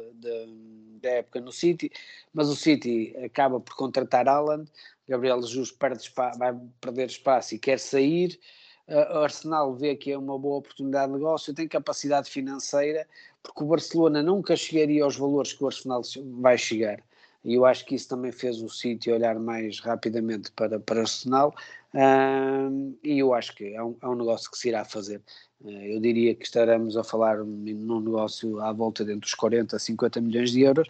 da 1.01 1.11
época 1.11 1.41
no 1.41 1.53
City, 1.53 1.93
mas 2.33 2.49
o 2.49 2.57
City 2.57 3.15
acaba 3.25 3.61
por 3.61 3.77
contratar 3.77 4.27
Haaland, 4.27 4.69
Gabriel 5.09 5.41
Jesus 5.43 5.71
perde 5.71 6.11
vai 6.39 6.59
perder 6.81 7.07
espaço 7.07 7.55
e 7.55 7.59
quer 7.59 7.79
sair 7.79 8.41
o 8.89 9.19
Arsenal 9.19 9.75
vê 9.75 9.97
que 9.97 10.13
é 10.13 10.19
uma 10.19 10.39
boa 10.39 10.59
oportunidade 10.59 11.11
de 11.11 11.19
negócio, 11.19 11.55
tem 11.55 11.67
capacidade 11.67 12.31
financeira, 12.31 13.07
porque 13.43 13.63
o 13.63 13.67
Barcelona 13.67 14.23
nunca 14.23 14.57
chegaria 14.57 15.05
aos 15.05 15.17
valores 15.17 15.53
que 15.53 15.65
o 15.65 15.67
Arsenal 15.67 16.03
vai 16.41 16.59
chegar. 16.59 17.03
E 17.45 17.55
eu 17.55 17.67
acho 17.67 17.85
que 17.85 17.95
isso 17.95 18.09
também 18.09 18.33
fez 18.33 18.63
o 18.63 18.69
City 18.69 19.11
olhar 19.11 19.39
mais 19.39 19.79
rapidamente 19.81 20.51
para, 20.53 20.81
para 20.81 21.01
Arsenal, 21.01 21.55
um, 21.95 22.97
e 23.05 23.21
eu 23.21 23.33
acho 23.33 23.55
que 23.55 23.75
é 23.75 23.83
um, 23.83 23.95
é 24.03 24.09
um 24.09 24.17
negócio 24.17 24.51
que 24.51 24.59
se 24.59 24.69
irá 24.69 24.85
fazer. 24.85 25.23
Uh, 25.61 25.71
eu 25.71 26.01
diria 26.01 26.35
que 26.35 26.45
estaremos 26.45 26.97
a 26.97 27.05
falar 27.05 27.39
num 27.39 28.01
negócio 28.01 28.61
à 28.61 28.73
volta 28.73 29.05
dentro 29.05 29.21
dos 29.21 29.35
40 29.35 29.77
a 29.77 29.79
50 29.79 30.21
milhões 30.21 30.51
de 30.51 30.63
euros, 30.63 30.89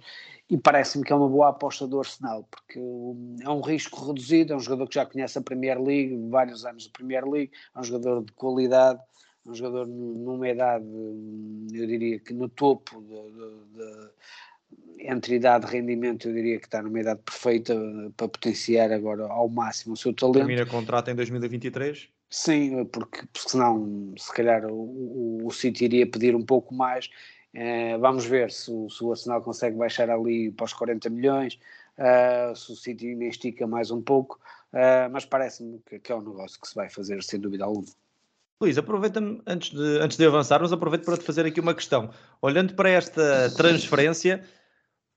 e 0.54 0.58
parece-me 0.58 1.02
que 1.02 1.12
é 1.12 1.16
uma 1.16 1.28
boa 1.28 1.48
aposta 1.48 1.84
do 1.84 1.98
Arsenal, 1.98 2.48
porque 2.48 2.78
é 3.42 3.50
um 3.50 3.60
risco 3.60 4.06
reduzido, 4.06 4.52
é 4.52 4.56
um 4.56 4.60
jogador 4.60 4.86
que 4.86 4.94
já 4.94 5.04
conhece 5.04 5.36
a 5.36 5.42
Premier 5.42 5.82
League, 5.82 6.16
vários 6.30 6.64
anos 6.64 6.84
de 6.84 6.90
Premier 6.90 7.28
League, 7.28 7.50
é 7.74 7.80
um 7.80 7.82
jogador 7.82 8.24
de 8.24 8.30
qualidade, 8.34 9.00
é 9.44 9.50
um 9.50 9.52
jogador 9.52 9.88
numa 9.88 10.48
idade, 10.48 10.84
eu 10.84 11.86
diria 11.88 12.20
que 12.20 12.32
no 12.32 12.48
topo 12.48 13.00
de, 13.00 13.32
de, 13.32 13.74
de, 13.74 15.08
entre 15.10 15.34
idade 15.34 15.66
e 15.66 15.70
rendimento, 15.70 16.28
eu 16.28 16.34
diria 16.34 16.60
que 16.60 16.66
está 16.66 16.80
numa 16.80 17.00
idade 17.00 17.20
perfeita 17.24 17.74
para 18.16 18.28
potenciar 18.28 18.92
agora 18.92 19.24
ao 19.24 19.48
máximo 19.48 19.94
o 19.94 19.96
seu 19.96 20.14
talento. 20.14 20.36
Termina 20.36 20.64
contrato 20.64 21.10
em 21.10 21.16
2023? 21.16 22.08
Sim, 22.30 22.84
porque, 22.84 23.26
porque 23.32 23.50
senão, 23.50 24.14
se 24.16 24.32
calhar, 24.32 24.64
o, 24.66 24.72
o, 24.72 25.46
o 25.46 25.50
City 25.50 25.86
iria 25.86 26.06
pedir 26.06 26.36
um 26.36 26.44
pouco 26.44 26.72
mais 26.72 27.10
Uh, 27.54 27.98
vamos 28.00 28.26
ver 28.26 28.50
se 28.50 28.72
se 28.90 29.04
o, 29.04 29.12
Arsenal 29.12 29.40
consegue 29.40 29.76
baixar 29.76 30.10
ali 30.10 30.50
para 30.50 30.64
os 30.64 30.72
40 30.72 31.08
milhões, 31.08 31.58
uh, 31.98 32.54
se 32.56 32.72
o 32.72 32.74
City 32.74 33.10
ainda 33.10 33.26
estica 33.26 33.64
mais 33.64 33.92
um 33.92 34.02
pouco, 34.02 34.40
uh, 34.72 35.08
mas 35.12 35.24
parece-me 35.24 35.80
que, 35.86 36.00
que, 36.00 36.10
é 36.10 36.16
um 36.16 36.20
negócio 36.20 36.60
que 36.60 36.66
se 36.66 36.74
vai 36.74 36.88
fazer 36.88 37.22
sem 37.22 37.38
dúvida 37.38 37.64
alguma. 37.64 37.86
Luís, 38.60 38.76
aproveita-me, 38.76 39.40
antes 39.46 39.70
de, 39.70 39.98
antes 40.00 40.16
de 40.16 40.26
avançarmos, 40.26 40.72
aproveito 40.72 41.04
para 41.04 41.16
te 41.16 41.24
fazer 41.24 41.46
aqui 41.46 41.60
uma 41.60 41.74
questão. 41.74 42.10
Olhando 42.42 42.74
para 42.74 42.88
esta 42.88 43.50
transferência, 43.56 44.42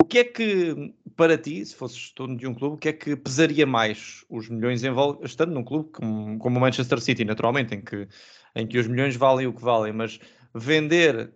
o 0.01 0.05
que 0.05 0.19
é 0.19 0.23
que, 0.23 0.93
para 1.15 1.37
ti, 1.37 1.65
se 1.65 1.75
fosses 1.75 2.11
dono 2.15 2.37
de 2.37 2.45
um 2.45 2.53
clube, 2.53 2.75
o 2.75 2.77
que 2.77 2.89
é 2.89 2.93
que 2.93 3.15
pesaria 3.15 3.65
mais 3.65 4.23
os 4.29 4.47
milhões 4.47 4.83
envolvidos, 4.83 5.31
estando 5.31 5.53
num 5.53 5.63
clube 5.63 5.89
como, 5.91 6.37
como 6.37 6.57
o 6.57 6.61
Manchester 6.61 6.99
City, 6.99 7.25
naturalmente, 7.25 7.73
em 7.73 7.81
que, 7.81 8.07
em 8.55 8.67
que 8.67 8.77
os 8.77 8.87
milhões 8.87 9.15
valem 9.15 9.47
o 9.47 9.53
que 9.53 9.61
valem, 9.61 9.93
mas 9.93 10.19
vender 10.53 11.31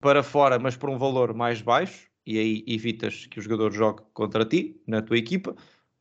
para 0.00 0.22
fora, 0.22 0.58
mas 0.58 0.76
por 0.76 0.90
um 0.90 0.98
valor 0.98 1.34
mais 1.34 1.60
baixo, 1.60 2.08
e 2.26 2.38
aí 2.38 2.64
evitas 2.66 3.26
que 3.26 3.38
o 3.38 3.42
jogador 3.42 3.72
jogue 3.72 4.02
contra 4.12 4.44
ti, 4.44 4.80
na 4.86 5.02
tua 5.02 5.18
equipa, 5.18 5.54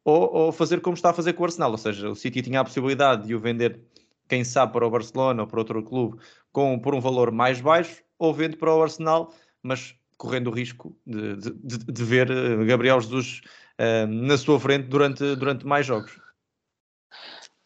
ou, 0.03 0.34
ou, 0.34 0.51
fazer 0.51 0.81
como 0.81 0.96
está 0.96 1.10
a 1.10 1.13
fazer 1.13 1.34
com 1.34 1.43
o 1.43 1.46
Arsenal, 1.46 1.72
ou 1.72 1.77
seja, 1.77 2.10
o 2.10 2.15
City 2.15 2.41
tinha 2.41 2.62
a 2.62 2.63
possibilidade 2.63 3.27
de 3.27 3.36
o 3.36 3.39
vender, 3.39 3.79
quem 4.27 4.43
sabe, 4.43 4.74
para 4.74 4.86
o 4.86 4.89
Barcelona 4.89 5.43
ou 5.43 5.48
para 5.48 5.60
outro 5.60 5.84
clube 5.84 6.19
com, 6.51 6.79
por 6.79 6.96
um 6.96 7.00
valor 7.00 7.31
mais 7.31 7.62
baixo, 7.62 8.03
ou 8.17 8.34
vende 8.34 8.58
para 8.58 8.74
o 8.74 8.81
Arsenal, 8.81 9.34
mas 9.62 9.96
correndo 10.17 10.48
o 10.48 10.53
risco 10.53 10.96
de, 11.05 11.36
de, 11.38 11.77
de 11.77 12.03
ver 12.03 12.29
eh, 12.29 12.65
Gabriel 12.65 13.00
Jesus 13.00 13.41
uh, 13.79 14.05
na 14.08 14.38
sua 14.38 14.60
frente 14.60 14.88
durante, 14.88 15.36
durante 15.36 15.65
mais 15.65 15.86
jogos. 15.86 16.19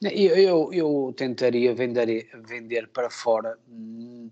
Eu, 0.01 0.35
eu, 0.35 0.73
eu 0.73 1.13
tentaria 1.15 1.73
vender, 1.73 2.29
vender 2.45 2.89
para 2.89 3.09
fora 3.09 3.57
hum, 3.67 4.29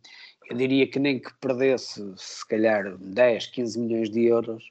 eu 0.51 0.57
diria 0.57 0.85
que 0.85 0.99
nem 0.99 1.17
que 1.17 1.33
perdesse 1.35 2.13
se 2.17 2.45
calhar 2.45 2.97
10, 2.97 3.47
15 3.47 3.79
milhões 3.79 4.09
de 4.09 4.25
euros, 4.25 4.69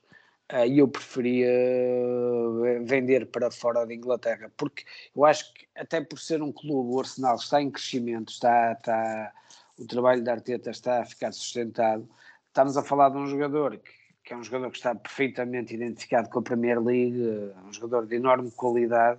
uh, 0.52 0.66
eu 0.66 0.86
preferia 0.86 1.48
eh, 1.48 2.80
vender 2.84 3.24
para 3.26 3.50
fora 3.50 3.86
da 3.86 3.94
Inglaterra, 3.94 4.52
porque 4.58 4.84
eu 5.16 5.24
acho 5.24 5.54
que 5.54 5.66
até 5.74 6.02
por 6.02 6.18
ser 6.18 6.42
um 6.42 6.52
clube, 6.52 6.94
o 6.94 7.00
Arsenal 7.00 7.36
está 7.36 7.62
em 7.62 7.70
crescimento, 7.70 8.30
está, 8.30 8.72
está, 8.72 9.32
o 9.78 9.86
trabalho 9.86 10.22
da 10.22 10.32
Arteta 10.32 10.70
está 10.70 11.00
a 11.00 11.06
ficar 11.06 11.32
sustentado. 11.32 12.06
Estamos 12.48 12.76
a 12.76 12.82
falar 12.82 13.08
de 13.08 13.16
um 13.16 13.26
jogador 13.26 13.78
que, 13.78 13.90
que 14.22 14.34
é 14.34 14.36
um 14.36 14.44
jogador 14.44 14.70
que 14.70 14.76
está 14.76 14.94
perfeitamente 14.94 15.74
identificado 15.74 16.28
com 16.28 16.40
a 16.40 16.42
Premier 16.42 16.78
League, 16.78 17.22
eh, 17.22 17.54
um 17.66 17.72
jogador 17.72 18.06
de 18.06 18.16
enorme 18.16 18.50
qualidade 18.50 19.18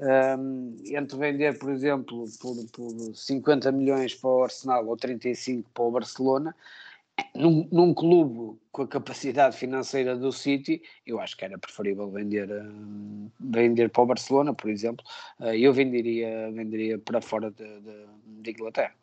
um, 0.00 0.76
entre 0.86 1.18
vender, 1.18 1.58
por 1.58 1.70
exemplo, 1.70 2.24
por, 2.40 2.56
por 2.72 3.14
50 3.14 3.70
milhões 3.72 4.14
para 4.14 4.30
o 4.30 4.44
Arsenal 4.44 4.86
ou 4.86 4.96
35 4.96 5.70
para 5.74 5.84
o 5.84 5.90
Barcelona, 5.90 6.56
num, 7.34 7.68
num, 7.70 7.92
clube 7.92 8.58
com 8.72 8.82
a 8.82 8.88
capacidade 8.88 9.56
financeira 9.56 10.16
do 10.16 10.32
City, 10.32 10.82
eu 11.06 11.20
acho 11.20 11.36
que 11.36 11.44
era 11.44 11.58
preferível 11.58 12.10
vender, 12.10 12.48
vender 13.38 13.90
para 13.90 14.02
o 14.02 14.06
Barcelona, 14.06 14.54
por 14.54 14.70
exemplo. 14.70 15.04
Uh, 15.38 15.54
eu 15.54 15.72
venderia, 15.72 16.50
venderia 16.50 16.98
para 16.98 17.20
fora 17.20 17.50
de, 17.50 17.80
de, 17.80 18.06
de, 18.24 18.50
Inglaterra. 18.50 18.94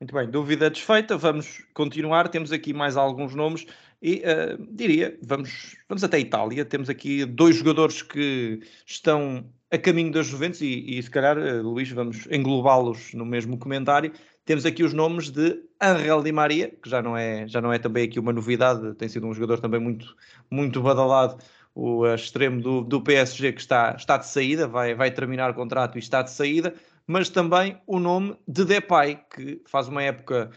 Muito 0.00 0.14
bem, 0.14 0.30
dúvida 0.30 0.70
desfeita, 0.70 1.18
vamos 1.18 1.66
continuar. 1.74 2.28
Temos 2.28 2.50
aqui 2.50 2.72
mais 2.72 2.96
alguns 2.96 3.34
nomes 3.34 3.66
e 4.00 4.22
uh, 4.22 4.66
diria, 4.70 5.18
vamos, 5.22 5.76
vamos 5.88 6.04
até 6.04 6.16
a 6.16 6.20
Itália. 6.20 6.64
Temos 6.64 6.88
aqui 6.88 7.24
dois 7.24 7.56
jogadores 7.56 8.02
que 8.02 8.60
estão 8.86 9.44
a 9.70 9.76
caminho 9.76 10.12
das 10.12 10.26
Juventus, 10.26 10.60
e, 10.60 10.98
e 10.98 11.02
se 11.02 11.10
calhar, 11.10 11.36
uh, 11.36 11.62
Luís, 11.62 11.90
vamos 11.90 12.26
englobá-los 12.30 13.12
no 13.14 13.26
mesmo 13.26 13.58
comentário. 13.58 14.12
Temos 14.44 14.64
aqui 14.64 14.82
os 14.82 14.94
nomes 14.94 15.30
de 15.30 15.62
Angel 15.80 16.22
Di 16.22 16.32
Maria, 16.32 16.72
que 16.82 16.88
já 16.88 17.02
não 17.02 17.16
é, 17.16 17.46
já 17.46 17.60
não 17.60 17.72
é 17.72 17.78
também 17.78 18.04
aqui 18.04 18.18
uma 18.18 18.32
novidade, 18.32 18.94
tem 18.94 19.08
sido 19.08 19.26
um 19.26 19.34
jogador 19.34 19.60
também 19.60 19.80
muito, 19.80 20.16
muito 20.50 20.80
badalado, 20.80 21.36
o 21.74 22.06
extremo 22.06 22.60
do, 22.60 22.80
do 22.82 23.00
PSG 23.00 23.52
que 23.52 23.60
está, 23.60 23.94
está 23.96 24.16
de 24.16 24.26
saída, 24.26 24.66
vai, 24.66 24.94
vai 24.94 25.10
terminar 25.10 25.50
o 25.50 25.54
contrato 25.54 25.96
e 25.96 25.98
está 25.98 26.22
de 26.22 26.30
saída, 26.30 26.74
mas 27.06 27.28
também 27.28 27.78
o 27.86 27.98
nome 27.98 28.36
de 28.48 28.64
Depay, 28.64 29.20
que 29.34 29.62
faz 29.66 29.86
uma 29.86 30.02
época 30.02 30.50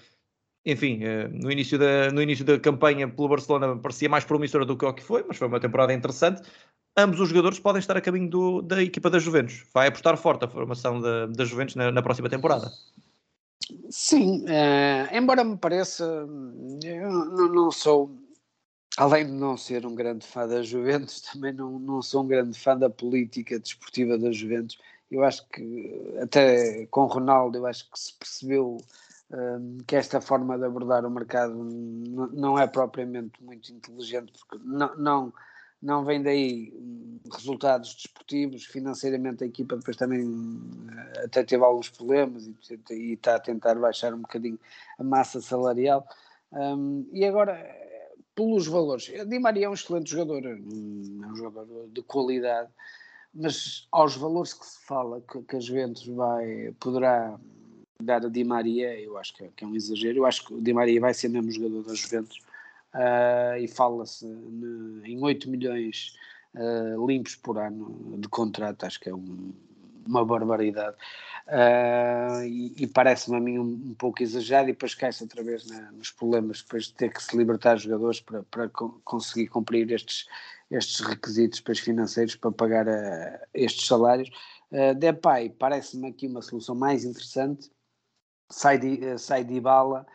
enfim, 0.65 1.03
eh, 1.03 1.27
no 1.27 1.51
início, 1.51 1.77
da, 1.77 2.12
no 2.12 2.22
início 2.22 2.46
da 2.46 2.60
campanha 2.60 3.08
pelo 3.08 3.30
Barcelona 3.30 3.75
parecia 3.77 4.10
mais 4.10 4.24
promissora 4.24 4.65
do 4.65 4.77
que 4.77 4.86
o 4.86 4.94
que 4.94 5.03
foi, 5.03 5.24
mas 5.27 5.38
foi 5.38 5.48
uma 5.48 5.60
temporada 5.60 5.94
interessante. 5.94 6.41
ambos 6.96 7.20
os 7.20 7.30
jogadores 7.30 7.60
podem 7.60 7.80
estar 7.80 7.98
a 7.98 8.01
caminho 8.01 8.30
do, 8.30 8.62
da 8.62 8.82
equipa 8.82 9.10
da 9.10 9.20
Juventus. 9.20 9.63
Vai 9.74 9.88
apostar 9.88 10.15
forte 10.18 10.46
a 10.46 10.48
formação 10.48 11.01
da, 11.01 11.46
Juventus 11.46 11.75
na, 11.75 11.91
na 11.91 12.01
próxima 12.01 12.30
temporada. 12.30 12.72
Sim, 13.89 14.44
uh, 14.46 15.15
embora 15.15 15.44
me 15.44 15.58
pareça, 15.58 16.03
eu 16.03 17.12
não, 17.12 17.48
não, 17.53 17.72
sou, 17.72 18.15
além 18.98 19.25
de 19.25 19.32
não 19.32 19.56
ser 19.56 19.86
um 19.86 19.96
grande 19.96 20.25
fã 20.25 20.48
da 20.48 20.62
Juventus, 20.62 21.22
também 21.34 21.53
não, 21.53 21.80
não 21.80 22.01
sou 22.01 22.24
um 22.24 22.27
grande 22.27 22.58
fã 22.60 22.77
da 22.77 22.89
política 22.89 23.60
desportiva 23.60 24.18
da 24.18 24.32
Juventus. 24.32 24.77
Eu 25.10 25.24
acho 25.24 25.48
que, 25.50 26.15
até 26.22 26.86
com 26.88 27.06
Ronaldo, 27.06 27.58
eu 27.58 27.65
acho 27.65 27.89
que 27.89 28.00
se 28.00 28.13
percebeu 28.18 28.77
que 29.88 29.96
esta 29.96 30.20
forma 30.20 30.58
de 30.58 30.66
abordar 30.66 31.06
o 31.06 31.10
mercado 31.10 31.54
não 31.54 32.60
é 32.60 32.68
propriamente 32.68 33.42
muito 33.44 33.72
inteligente, 33.72 34.34
porque 34.34 34.64
não, 34.66 34.96
não, 34.98 35.34
não 35.82 36.04
vem 36.04 36.22
daí 36.22 36.74
resultados 37.32 37.96
desportivos, 37.96 38.66
financeiramente 38.66 39.44
a 39.44 39.48
equipa 39.48 39.78
depois 39.78 39.96
também 39.96 40.22
eh, 40.92 41.26
até 41.26 41.44
teve 41.44 41.64
alguns 41.64 41.90
problemas 41.90 42.46
e, 42.46 42.56
e 42.92 43.14
está 43.14 43.36
a 43.36 43.40
tentar 43.40 43.76
baixar 43.76 44.14
um 44.14 44.22
bocadinho 44.22 44.60
a 45.00 45.04
massa 45.04 45.40
salarial. 45.40 46.06
Um, 46.52 47.08
e 47.14 47.24
agora, 47.24 47.58
pelos 48.36 48.68
valores, 48.68 49.06
Di 49.06 49.40
Maria 49.40 49.68
é 49.68 49.70
um 49.70 49.74
excelente 49.74 50.12
jogador, 50.12 50.46
é 50.46 50.56
um 50.56 51.36
jogador 51.36 51.88
de 51.88 52.02
qualidade, 52.02 52.70
mas 53.34 53.88
aos 53.94 54.18
valores 54.18 54.54
que 54.54 54.66
se 54.66 54.80
fala 54.86 55.22
que, 55.22 55.42
que 55.44 55.56
a 55.56 55.60
Juventus 55.60 56.06
vai, 56.08 56.76
poderá 56.82 57.40
dar 58.01 58.25
a 58.25 58.29
Di 58.29 58.43
Maria, 58.43 59.00
eu 59.00 59.17
acho 59.17 59.34
que 59.34 59.43
é, 59.43 59.50
que 59.55 59.63
é, 59.63 59.67
um 59.67 59.75
exagero. 59.75 60.20
Eu 60.20 60.25
acho 60.25 60.46
que 60.46 60.53
o 60.53 60.62
Di 60.62 60.74
Maria 60.74 61.00
vai 61.00 61.13
ser 61.13 61.29
mesmo 61.29 61.51
jogador 61.51 61.84
da 61.84 61.93
Juventus 61.93 62.38
uh, 62.93 63.58
e 63.60 63.67
fala-se 63.67 64.25
em 64.25 65.22
8 65.22 65.50
milhões 65.50 66.15
uh, 66.55 67.08
limpos 67.08 67.36
por 67.36 67.58
ano 67.58 68.17
de 68.17 68.27
contrato, 68.27 68.86
acho 68.86 69.00
que 69.00 69.10
é 69.10 69.15
um, 69.15 69.53
uma 70.05 70.25
barbaridade. 70.25 70.96
Uh, 71.48 72.43
e, 72.43 72.84
e 72.84 72.88
parece-me 72.88 73.38
a 73.38 73.39
mim 73.39 73.58
um, 73.58 73.63
um, 73.63 73.96
pouco 73.98 74.22
exagerado 74.22 74.70
e 74.70 74.74
depois 74.74 74.93
cai-se 74.93 75.24
outra 75.24 75.43
vez 75.43 75.67
na, 75.67 75.91
nos 75.91 76.12
problemas 76.12 76.62
depois 76.62 76.86
de 76.86 76.93
ter 76.93 77.12
que 77.12 77.22
se 77.22 77.36
libertar 77.36 77.77
jogadores 77.77 78.22
para, 78.22 78.43
para 78.43 78.70
co 78.70 79.01
conseguir 79.03 79.48
cumprir 79.48 79.91
estes, 79.91 80.27
estes 80.70 81.00
requisitos 81.00 81.60
depois 81.60 81.79
financeiros 81.79 82.36
para 82.36 82.51
pagar 82.51 82.86
estes 83.53 83.86
salários. 83.88 84.29
Uh, 84.72 84.96
Depay 84.96 85.50
parece-me 85.50 86.08
aqui 86.08 86.27
uma 86.27 86.41
solução 86.41 86.75
mais 86.75 87.03
interessante 87.03 87.70
sai 88.51 88.77
de, 88.77 89.03
eh, 89.03 89.17
sai 89.17 89.43
de 89.43 89.60
bala, 89.60 90.05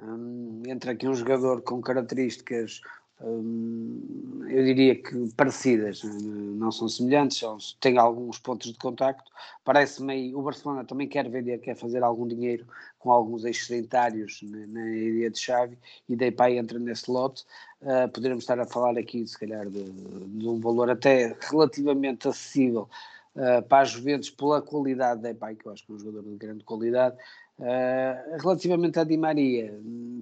um, 0.00 0.62
entra 0.66 0.92
aqui 0.92 1.08
um 1.08 1.14
jogador 1.14 1.62
com 1.62 1.80
características, 1.80 2.80
um, 3.20 4.44
eu 4.46 4.62
diria 4.64 4.94
que 4.94 5.32
parecidas, 5.36 6.02
eh, 6.04 6.08
não 6.08 6.70
são 6.70 6.86
semelhantes, 6.86 7.38
são, 7.38 7.56
têm 7.80 7.96
alguns 7.96 8.38
pontos 8.38 8.72
de 8.72 8.78
contacto. 8.78 9.30
Parece-me 9.64 10.34
o 10.34 10.42
Barcelona 10.42 10.84
também 10.84 11.08
quer 11.08 11.28
vender, 11.28 11.58
quer 11.58 11.74
fazer 11.76 12.02
algum 12.02 12.28
dinheiro 12.28 12.66
com 12.98 13.10
alguns 13.10 13.44
excedentários 13.44 14.40
na, 14.42 14.66
na 14.66 14.96
ideia 14.96 15.30
de 15.30 15.38
chave 15.38 15.78
e 16.08 16.14
Depay 16.14 16.58
entra 16.58 16.78
nesse 16.78 17.10
lote. 17.10 17.44
Uh, 17.80 18.08
poderemos 18.12 18.44
estar 18.44 18.58
a 18.60 18.66
falar 18.66 18.98
aqui, 18.98 19.26
se 19.26 19.38
calhar, 19.38 19.66
de, 19.68 19.82
de 19.82 20.48
um 20.48 20.60
valor 20.60 20.90
até 20.90 21.36
relativamente 21.50 22.28
acessível 22.28 22.88
uh, 23.34 23.62
para 23.66 23.82
as 23.82 23.90
Juventus 23.90 24.28
pela 24.28 24.60
qualidade 24.60 25.22
da 25.22 25.28
Depay, 25.28 25.56
que 25.56 25.66
eu 25.66 25.72
acho 25.72 25.86
que 25.86 25.92
é 25.92 25.94
um 25.94 25.98
jogador 25.98 26.22
de 26.22 26.36
grande 26.36 26.64
qualidade, 26.64 27.16
Uh, 27.58 28.36
relativamente 28.38 28.98
a 28.98 29.04
Di 29.04 29.16
Maria, 29.16 29.72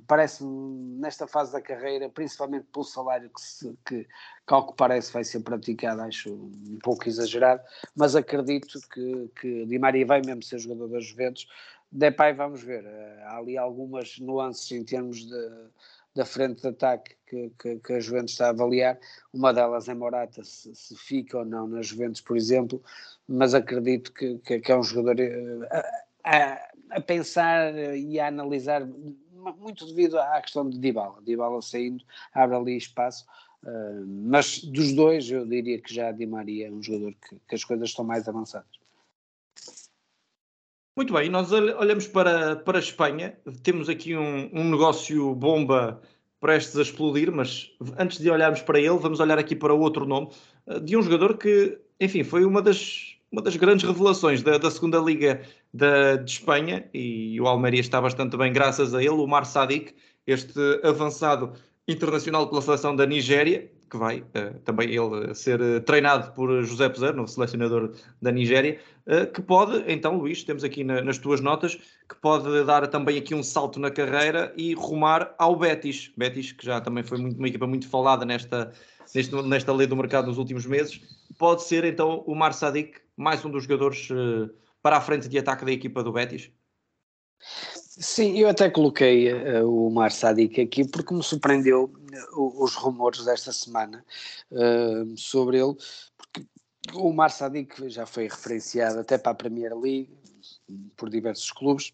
parece 0.07 0.45
nesta 0.45 1.27
fase 1.27 1.53
da 1.53 1.61
carreira, 1.61 2.09
principalmente 2.09 2.67
pelo 2.73 2.85
salário 2.85 3.29
que, 3.29 3.41
se, 3.41 3.77
que, 3.85 4.05
que, 4.05 4.55
ao 4.55 4.69
que 4.69 4.77
parece 4.77 5.13
vai 5.13 5.25
ser 5.25 5.41
praticado, 5.41 6.03
acho 6.03 6.33
um 6.33 6.79
pouco 6.81 7.09
exagerado, 7.09 7.61
mas 7.97 8.15
acredito 8.15 8.79
que, 8.89 9.29
que 9.41 9.67
Di 9.67 9.79
Maria 9.81 10.07
vai 10.07 10.23
mesmo 10.25 10.45
ser 10.45 10.61
jogador 10.61 10.89
das 10.89 11.07
Juventus. 11.07 11.49
Depay, 11.91 12.35
vamos 12.35 12.63
ver, 12.63 12.85
uh, 12.85 13.25
há 13.25 13.39
ali 13.39 13.59
algumas 13.59 14.17
nuances 14.21 14.71
em 14.71 14.85
termos 14.85 15.27
de, 15.27 15.51
da 16.15 16.25
frente 16.25 16.63
de 16.63 16.69
ataque 16.69 17.17
que, 17.27 17.51
que, 17.59 17.77
que, 17.81 17.93
a 17.95 18.01
Juventus 18.01 18.33
está 18.33 18.47
a 18.47 18.51
avaliar. 18.51 18.97
Uma 19.33 19.53
delas 19.53 19.89
é 19.89 19.95
Morata, 19.95 20.45
se, 20.45 20.73
se, 20.75 20.97
fica 20.97 21.39
ou 21.39 21.45
não 21.45 21.67
na 21.67 21.83
Juventus, 21.83 22.21
por 22.21 22.37
exemplo, 22.37 22.81
mas 23.27 23.55
acredito 23.55 24.13
que, 24.13 24.39
que 24.39 24.71
é 24.71 24.77
um 24.77 24.85
jogador. 24.85 25.25
Uh, 25.25 26.74
a, 26.97 27.01
pensar 27.01 27.75
e 27.97 28.19
a 28.19 28.29
analisar 28.29 28.87
muito 29.59 29.87
devido 29.87 30.19
à 30.19 30.41
questão 30.41 30.69
de 30.69 30.79
Dybala. 30.79 31.21
Dybala 31.23 31.61
saindo 31.61 32.05
abre 32.33 32.57
ali 32.57 32.77
espaço, 32.77 33.27
uh, 33.63 34.07
mas 34.07 34.63
dos 34.65 34.93
dois 34.93 35.31
eu 35.31 35.47
diria 35.47 35.81
que 35.81 35.93
já 35.93 36.13
Di 36.13 36.27
Maria 36.27 36.69
é 36.69 36.71
um 36.71 36.83
jogador 36.83 37.15
que, 37.29 37.37
que 37.49 37.55
as 37.55 37.65
coisas 37.65 37.91
estão 37.91 38.05
mais 38.05 38.29
avançadas. 38.29 38.69
Muito 40.97 41.13
bem, 41.13 41.29
nós 41.29 41.51
olhamos 41.51 42.07
para, 42.07 42.55
para 42.55 42.79
a 42.79 42.81
Espanha, 42.81 43.37
temos 43.65 43.89
aqui 43.89 44.17
um, 44.17 44.49
um 44.53 44.71
negócio 44.71 45.35
bomba 45.35 46.01
prestes 46.39 46.77
a 46.77 46.83
explodir, 46.83 47.33
mas 47.33 47.73
antes 47.99 48.19
de 48.19 48.31
olharmos 48.31 48.63
para 48.63 48.79
ele, 48.79 48.99
vamos 48.99 49.19
olhar 49.19 49.39
aqui 49.39 49.57
para 49.57 49.75
outro 49.75 50.07
nome, 50.07 50.29
ah, 50.67 50.79
de 50.79 50.97
um 50.97 51.03
jogador 51.03 51.37
que, 51.37 51.81
enfim, 51.99 52.23
foi 52.23 52.45
uma 52.45 52.63
das 52.63 53.15
uma 53.35 53.43
das 53.43 53.57
grandes 53.57 53.85
revelações 53.85 54.43
da, 54.43 54.59
da 54.59 54.71
segunda 54.71 54.99
Liga 54.99 55.43
da, 55.75 56.15
de 56.15 56.31
Espanha 56.31 56.89
e 56.95 57.41
o 57.41 57.49
Almeria 57.49 57.81
está 57.81 58.01
bastante 58.01 58.37
bem 58.37 58.53
graças 58.53 58.95
a 58.95 59.01
ele, 59.01 59.11
o 59.11 59.27
Mar 59.27 59.45
Sadik, 59.45 59.93
este 60.25 60.59
avançado 60.85 61.53
internacional 61.89 62.49
pela 62.49 62.63
seleção 62.63 62.95
da 62.95 63.05
Nigéria, 63.05 63.69
que 63.91 63.97
vai 63.97 64.21
uh, 64.21 64.59
também 64.65 64.89
ele 64.89 65.35
ser 65.35 65.61
uh, 65.61 65.81
treinado 65.81 66.33
por 66.33 66.63
José 66.63 66.89
Peseiro, 66.89 67.17
novo 67.17 67.29
selecionador 67.29 67.93
da 68.23 68.31
Nigéria, 68.31 68.81
uh, 69.07 69.31
que 69.31 69.43
pode, 69.43 69.85
então 69.93 70.17
Luís, 70.17 70.45
temos 70.45 70.63
aqui 70.63 70.85
na, 70.85 71.03
nas 71.03 71.19
tuas 71.19 71.41
notas, 71.41 71.75
que 71.75 72.15
pode 72.23 72.65
dar 72.65 72.87
também 72.87 73.19
aqui 73.19 73.35
um 73.35 73.43
salto 73.43 73.81
na 73.81 73.91
carreira 73.91 74.55
e 74.57 74.75
rumar 74.75 75.35
ao 75.39 75.57
Betis. 75.57 76.13
Betis, 76.17 76.53
que 76.53 76.65
já 76.65 76.81
também 76.81 77.03
foi 77.03 77.19
muito, 77.19 77.37
uma 77.37 77.49
equipa 77.49 77.67
muito 77.67 77.89
falada 77.89 78.25
nesta, 78.25 78.73
neste, 79.13 79.35
nesta 79.43 79.73
lei 79.73 79.89
do 79.89 79.97
mercado 79.97 80.29
nos 80.29 80.39
últimos 80.39 80.65
meses, 80.67 81.01
pode 81.37 81.65
ser 81.65 81.85
então 81.85 82.23
o 82.27 82.35
Mar 82.35 82.55
Sadik 82.55 83.01
mais 83.17 83.45
um 83.45 83.51
dos 83.51 83.65
jogadores 83.65 84.09
para 84.85 84.99
a 84.99 85.01
frente 85.01 85.31
de 85.31 85.39
ataque 85.39 85.65
da 85.65 85.73
equipa 85.73 86.03
do 86.03 86.13
Betis? 86.13 86.53
Sim, 87.41 88.37
eu 88.39 88.51
até 88.51 88.69
coloquei 88.69 89.33
uh, 89.33 89.67
o 89.67 89.91
Mar 89.91 90.13
Sadik 90.13 90.61
aqui 90.61 90.87
porque 90.87 91.15
me 91.15 91.23
surpreendeu 91.23 91.85
uh, 92.35 92.63
os 92.63 92.75
rumores 92.75 93.25
desta 93.25 93.51
semana 93.51 94.05
sobre 95.17 95.59
ele, 95.59 95.75
porque 96.19 96.47
o 96.93 97.13
Mar 97.15 97.31
Sadik 97.31 97.89
já 97.89 98.05
foi 98.05 98.25
referenciado 98.25 99.01
até 99.01 99.17
para 99.17 99.33
a 99.33 99.35
Premier 99.35 99.75
League 99.75 100.11
por 100.97 101.09
diversos 101.09 101.51
clubes 101.51 101.93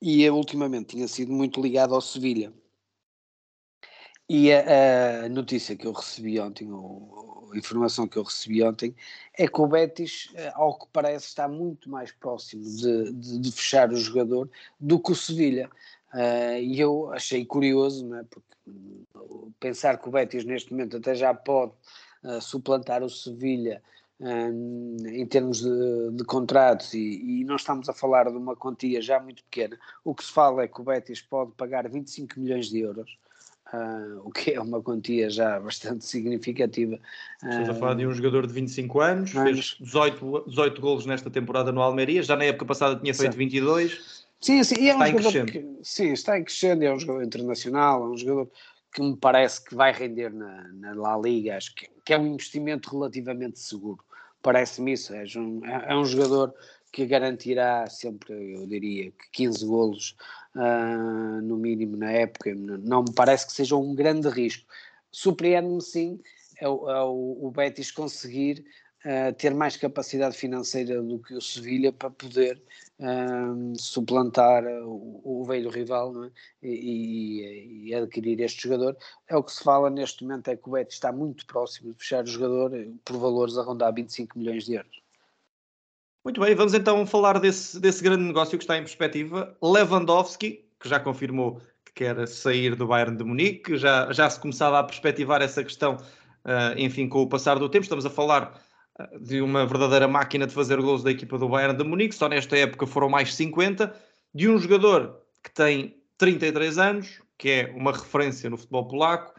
e 0.00 0.28
ultimamente 0.30 0.96
tinha 0.96 1.06
sido 1.06 1.32
muito 1.32 1.60
ligado 1.60 1.94
ao 1.94 2.00
Sevilha. 2.00 2.50
E 4.34 4.50
a, 4.50 5.26
a, 5.26 5.28
notícia 5.28 5.76
que 5.76 5.86
eu 5.86 5.92
recebi 5.92 6.40
ontem, 6.40 6.72
ou, 6.72 7.50
a 7.52 7.58
informação 7.58 8.08
que 8.08 8.16
eu 8.16 8.22
recebi 8.22 8.62
ontem, 8.62 8.96
é 9.36 9.46
que 9.46 9.60
o 9.60 9.66
Betis, 9.66 10.30
eh, 10.34 10.50
ao 10.54 10.78
que 10.78 10.86
parece, 10.90 11.26
está 11.26 11.46
muito 11.46 11.90
mais 11.90 12.12
próximo 12.12 12.64
de, 12.64 13.12
de, 13.12 13.38
de 13.38 13.52
fechar 13.52 13.92
o 13.92 13.96
jogador 13.96 14.48
do 14.80 14.98
que 14.98 15.12
o 15.12 15.14
Sevilha. 15.14 15.70
Uh, 16.14 16.56
e 16.62 16.80
eu 16.80 17.12
achei 17.12 17.44
curioso, 17.44 18.06
não 18.06 18.20
é? 18.20 18.24
porque 18.24 18.46
pensar 19.60 19.98
que 19.98 20.08
o 20.08 20.12
Betis 20.12 20.46
neste 20.46 20.72
momento 20.72 20.96
até 20.96 21.14
já 21.14 21.34
pode 21.34 21.72
uh, 22.24 22.40
suplantar 22.40 23.02
o 23.02 23.10
Sevilha 23.10 23.82
um, 24.18 24.96
em 25.08 25.26
termos 25.26 25.60
de, 25.60 26.10
de 26.12 26.24
contratos 26.24 26.94
e, 26.94 27.42
e, 27.42 27.44
nós 27.44 27.60
estamos 27.60 27.86
a 27.86 27.92
falar 27.92 28.30
de 28.30 28.36
uma 28.38 28.56
quantia 28.56 29.02
já 29.02 29.20
muito 29.20 29.44
pequena. 29.44 29.78
O 30.02 30.14
que 30.14 30.24
se 30.24 30.32
fala 30.32 30.62
é 30.62 30.68
que 30.68 30.80
o 30.80 30.84
Betis 30.84 31.20
pode 31.20 31.52
pagar 31.52 31.86
25 31.86 32.40
milhões 32.40 32.70
de 32.70 32.80
euros 32.80 33.18
Uh, 33.72 34.20
o 34.22 34.30
que 34.30 34.52
é 34.52 34.60
uma 34.60 34.82
quantia 34.82 35.30
já 35.30 35.58
bastante 35.60 36.04
significativa. 36.04 36.98
Estamos 37.42 37.70
a 37.70 37.74
falar 37.74 37.94
de 37.94 38.06
um 38.06 38.12
jogador 38.12 38.46
de 38.46 38.52
25 38.52 39.00
anos, 39.00 39.34
anos. 39.34 39.76
fez 39.78 39.88
18, 39.88 40.44
18 40.46 40.80
golos 40.80 41.06
nesta 41.06 41.30
temporada 41.30 41.72
no 41.72 41.80
Almeria, 41.80 42.22
já 42.22 42.36
na 42.36 42.44
época 42.44 42.66
passada 42.66 43.00
tinha 43.00 43.14
feito 43.14 43.32
sim. 43.32 43.38
22. 43.38 44.22
Sim, 44.42 44.62
sim, 44.64 44.74
e 44.80 44.90
é 44.90 44.94
um 44.94 45.02
está 45.02 45.22
jogador 45.22 45.46
que, 45.46 45.78
sim, 45.82 46.12
está 46.12 46.38
em 46.38 46.44
crescendo, 46.44 46.84
é 46.84 46.92
um 46.92 46.98
jogador 46.98 47.22
internacional, 47.22 48.02
é 48.02 48.08
um 48.08 48.16
jogador 48.16 48.50
que 48.92 49.00
me 49.00 49.16
parece 49.16 49.64
que 49.64 49.74
vai 49.74 49.92
render 49.92 50.30
na, 50.34 50.68
na 50.74 50.94
La 50.94 51.16
Liga, 51.16 51.56
acho 51.56 51.74
que, 51.74 51.88
que 52.04 52.12
é 52.12 52.18
um 52.18 52.26
investimento 52.26 52.90
relativamente 52.90 53.60
seguro, 53.60 54.04
parece-me 54.42 54.92
isso, 54.92 55.14
é 55.14 55.24
um, 55.36 55.64
é, 55.64 55.92
é 55.92 55.96
um 55.96 56.04
jogador 56.04 56.52
que 56.92 57.06
garantirá 57.06 57.88
sempre, 57.88 58.54
eu 58.54 58.66
diria, 58.66 59.12
15 59.32 59.64
golos 59.64 60.16
uh, 60.56 61.42
no 61.42 61.56
mínimo 61.56 61.96
na 61.96 62.10
época. 62.10 62.54
Não 62.54 63.02
me 63.02 63.12
parece 63.14 63.46
que 63.46 63.52
seja 63.52 63.76
um 63.76 63.94
grande 63.94 64.28
risco. 64.28 64.66
Surpreende-me 65.10 65.82
sim 65.82 66.20
é 66.62 66.68
o, 66.68 66.88
é 66.88 67.02
o, 67.02 67.38
o 67.46 67.50
Betis 67.50 67.90
conseguir 67.90 68.64
uh, 69.04 69.32
ter 69.34 69.52
mais 69.52 69.76
capacidade 69.76 70.36
financeira 70.36 71.02
do 71.02 71.18
que 71.18 71.34
o 71.34 71.40
Sevilha 71.40 71.92
para 71.92 72.08
poder 72.10 72.62
uh, 73.00 73.76
suplantar 73.76 74.64
o, 74.64 75.20
o 75.24 75.44
velho 75.44 75.68
rival 75.70 76.24
é? 76.24 76.30
e, 76.62 77.88
e, 77.88 77.94
adquirir 77.94 78.40
este 78.40 78.62
jogador. 78.62 78.96
É 79.28 79.36
o 79.36 79.42
que 79.42 79.52
se 79.52 79.62
fala 79.62 79.90
neste 79.90 80.22
momento, 80.22 80.48
é 80.48 80.56
que 80.56 80.68
o 80.68 80.72
Betis 80.72 80.94
está 80.94 81.10
muito 81.10 81.44
próximo 81.46 81.92
de 81.92 81.98
fechar 81.98 82.22
o 82.22 82.28
jogador 82.28 82.70
por 83.04 83.18
valores 83.18 83.58
a 83.58 83.62
rondar 83.62 83.92
25 83.92 84.38
milhões 84.38 84.64
de 84.64 84.74
euros. 84.74 85.01
Muito 86.24 86.40
bem, 86.40 86.54
vamos 86.54 86.72
então 86.72 87.04
falar 87.04 87.40
desse, 87.40 87.80
desse 87.80 88.00
grande 88.00 88.22
negócio 88.22 88.56
que 88.56 88.62
está 88.62 88.78
em 88.78 88.82
perspectiva. 88.82 89.56
Lewandowski, 89.60 90.64
que 90.78 90.88
já 90.88 91.00
confirmou 91.00 91.60
que 91.84 91.92
quer 91.94 92.28
sair 92.28 92.76
do 92.76 92.86
Bayern 92.86 93.16
de 93.16 93.24
Munique, 93.24 93.76
já, 93.76 94.12
já 94.12 94.30
se 94.30 94.38
começava 94.38 94.78
a 94.78 94.84
perspectivar 94.84 95.42
essa 95.42 95.64
questão, 95.64 95.96
uh, 95.96 96.78
enfim, 96.78 97.08
com 97.08 97.22
o 97.22 97.28
passar 97.28 97.58
do 97.58 97.68
tempo. 97.68 97.82
Estamos 97.82 98.06
a 98.06 98.10
falar 98.10 98.62
uh, 99.00 99.18
de 99.18 99.40
uma 99.42 99.66
verdadeira 99.66 100.06
máquina 100.06 100.46
de 100.46 100.54
fazer 100.54 100.80
gols 100.80 101.02
da 101.02 101.10
equipa 101.10 101.36
do 101.36 101.48
Bayern 101.48 101.76
de 101.76 101.82
Munique, 101.82 102.14
só 102.14 102.28
nesta 102.28 102.56
época 102.56 102.86
foram 102.86 103.08
mais 103.08 103.34
50, 103.34 103.92
de 104.32 104.48
um 104.48 104.58
jogador 104.58 105.20
que 105.42 105.50
tem 105.50 106.00
33 106.18 106.78
anos, 106.78 107.20
que 107.36 107.50
é 107.50 107.74
uma 107.74 107.90
referência 107.90 108.48
no 108.48 108.56
futebol 108.56 108.86
polaco. 108.86 109.34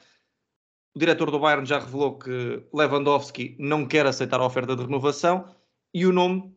O 0.93 1.00
diretor 1.00 1.32
do 1.32 1.39
Bayern 1.39 1.65
já 1.65 1.80
revelou 1.80 2.19
que 2.19 2.62
Lewandowski 2.74 3.56
não 3.58 3.86
quer 3.86 4.06
aceitar 4.06 4.41
a 4.41 4.46
oferta 4.46 4.76
de 4.76 4.84
renovação 4.84 5.46
e 5.93 6.06
o 6.06 6.12
nome 6.12 6.54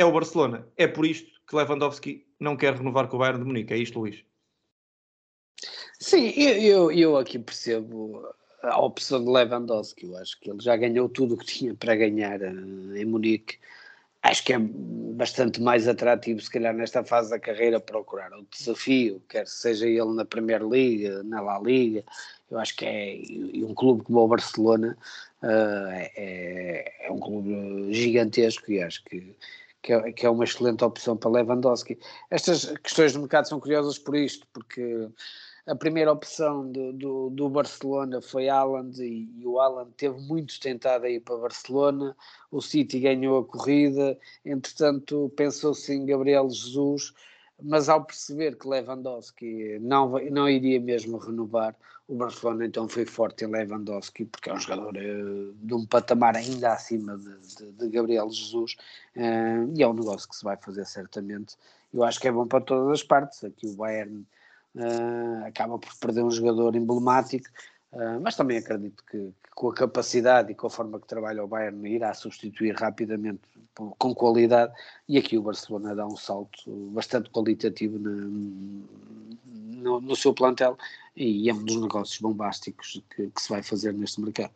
é 0.00 0.04
o 0.04 0.12
Barcelona. 0.12 0.66
É 0.76 0.86
por 0.86 1.04
isto 1.04 1.30
que 1.46 1.54
Lewandowski 1.54 2.26
não 2.38 2.56
quer 2.56 2.74
renovar 2.74 3.06
com 3.08 3.16
o 3.16 3.18
Bayern 3.18 3.40
de 3.40 3.44
Munique. 3.46 3.74
É 3.74 3.76
isto, 3.76 3.98
Luís? 3.98 4.24
Sim, 5.98 6.30
eu, 6.30 6.54
eu, 6.62 6.92
eu 6.92 7.16
aqui 7.18 7.38
percebo 7.38 8.26
a 8.62 8.80
opção 8.80 9.22
de 9.22 9.30
Lewandowski. 9.30 10.06
Eu 10.06 10.16
acho 10.16 10.40
que 10.40 10.50
ele 10.50 10.60
já 10.60 10.74
ganhou 10.76 11.08
tudo 11.08 11.34
o 11.34 11.36
que 11.36 11.44
tinha 11.52 11.74
para 11.74 11.94
ganhar 11.94 12.40
eh, 12.40 12.50
em 12.96 13.04
Munique. 13.04 13.58
Acho 14.22 14.44
que 14.44 14.52
é 14.52 14.58
bastante 14.58 15.60
mais 15.62 15.88
atrativo, 15.88 16.40
se 16.40 16.50
calhar, 16.50 16.74
nesta 16.74 17.02
fase 17.02 17.30
da 17.30 17.38
carreira, 17.38 17.80
procurar 17.80 18.32
o 18.32 18.46
desafio, 18.50 19.22
quer 19.28 19.46
seja 19.46 19.86
ele 19.86 20.12
na 20.12 20.26
Premier 20.26 20.66
League, 20.66 21.08
na 21.24 21.40
La 21.40 21.58
Liga. 21.58 22.04
Eu 22.50 22.58
acho 22.58 22.76
que 22.76 22.84
é. 22.84 23.16
E 23.16 23.64
um 23.64 23.74
clube 23.74 24.02
como 24.04 24.20
o 24.20 24.28
Barcelona 24.28 24.96
uh, 25.42 25.90
é, 26.16 27.06
é 27.06 27.10
um 27.10 27.18
clube 27.18 27.92
gigantesco 27.94 28.70
e 28.70 28.82
acho 28.82 29.02
que 29.04 29.34
que 29.82 29.92
é, 29.92 30.12
que 30.12 30.26
é 30.26 30.30
uma 30.30 30.44
excelente 30.44 30.84
opção 30.84 31.16
para 31.16 31.30
Lewandowski. 31.30 31.98
Estas 32.30 32.66
questões 32.78 33.12
do 33.12 33.20
mercado 33.20 33.48
são 33.48 33.60
curiosas 33.60 33.98
por 33.98 34.14
isto, 34.16 34.46
porque 34.52 35.08
a 35.66 35.74
primeira 35.74 36.12
opção 36.12 36.70
do, 36.70 36.92
do, 36.92 37.30
do 37.30 37.48
Barcelona 37.48 38.20
foi 38.20 38.48
Haaland 38.48 39.02
e, 39.02 39.30
e, 39.38 39.46
o 39.46 39.60
Haaland 39.60 39.92
teve 39.96 40.18
muito 40.20 40.58
tentado 40.58 41.04
a 41.04 41.10
ir 41.10 41.20
para 41.20 41.36
Barcelona, 41.36 42.16
o 42.50 42.60
City 42.60 43.00
ganhou 43.00 43.38
a 43.38 43.44
corrida, 43.44 44.18
entretanto 44.44 45.32
pensou-se 45.36 45.92
em 45.92 46.04
Gabriel 46.04 46.48
Jesus, 46.50 47.12
mas 47.62 47.88
ao 47.88 48.04
perceber 48.04 48.56
que 48.56 48.66
Lewandowski 48.68 49.78
não, 49.80 50.18
não 50.30 50.48
iria 50.48 50.80
mesmo 50.80 51.18
renovar, 51.18 51.76
o 52.10 52.16
Barcelona 52.16 52.66
então 52.66 52.88
foi 52.88 53.06
forte 53.06 53.44
em 53.44 53.48
Lewandowski, 53.48 54.24
porque 54.24 54.50
é 54.50 54.52
um 54.52 54.58
jogador 54.58 54.96
uh, 54.96 55.54
de 55.54 55.74
um 55.74 55.86
patamar 55.86 56.36
ainda 56.36 56.72
acima 56.72 57.16
de, 57.16 57.38
de, 57.38 57.70
de 57.70 57.88
Gabriel 57.88 58.28
Jesus, 58.28 58.76
uh, 59.16 59.72
e 59.76 59.80
é 59.80 59.86
um 59.86 59.94
negócio 59.94 60.28
que 60.28 60.34
se 60.34 60.42
vai 60.42 60.56
fazer 60.56 60.84
certamente. 60.86 61.56
Eu 61.94 62.02
acho 62.02 62.18
que 62.18 62.26
é 62.26 62.32
bom 62.32 62.48
para 62.48 62.60
todas 62.60 62.90
as 62.90 63.02
partes. 63.04 63.44
Aqui 63.44 63.68
o 63.68 63.74
Bayern 63.74 64.26
uh, 64.74 65.46
acaba 65.46 65.78
por 65.78 65.94
perder 66.00 66.24
um 66.24 66.30
jogador 66.32 66.74
emblemático, 66.74 67.48
Uh, 67.92 68.20
mas 68.22 68.36
também 68.36 68.58
acredito 68.58 69.04
que, 69.04 69.18
que, 69.18 69.50
com 69.52 69.68
a 69.68 69.74
capacidade 69.74 70.52
e 70.52 70.54
com 70.54 70.68
a 70.68 70.70
forma 70.70 71.00
que 71.00 71.08
trabalha 71.08 71.42
o 71.42 71.48
Bayern 71.48 71.88
irá 71.88 72.14
substituir 72.14 72.72
rapidamente 72.76 73.40
com 73.74 74.14
qualidade 74.14 74.72
e 75.08 75.18
aqui 75.18 75.36
o 75.36 75.42
Barcelona 75.42 75.94
dá 75.94 76.06
um 76.06 76.16
salto 76.16 76.70
bastante 76.92 77.30
qualitativo 77.30 77.98
na, 77.98 78.10
no, 79.44 80.00
no, 80.00 80.14
seu 80.14 80.32
plantel 80.32 80.78
e 81.16 81.50
é 81.50 81.54
um 81.54 81.64
dos 81.64 81.80
negócios 81.80 82.20
bombásticos 82.20 83.02
que, 83.14 83.28
que, 83.28 83.42
se 83.42 83.48
vai 83.48 83.62
fazer 83.62 83.92
neste 83.92 84.20
mercado. 84.20 84.52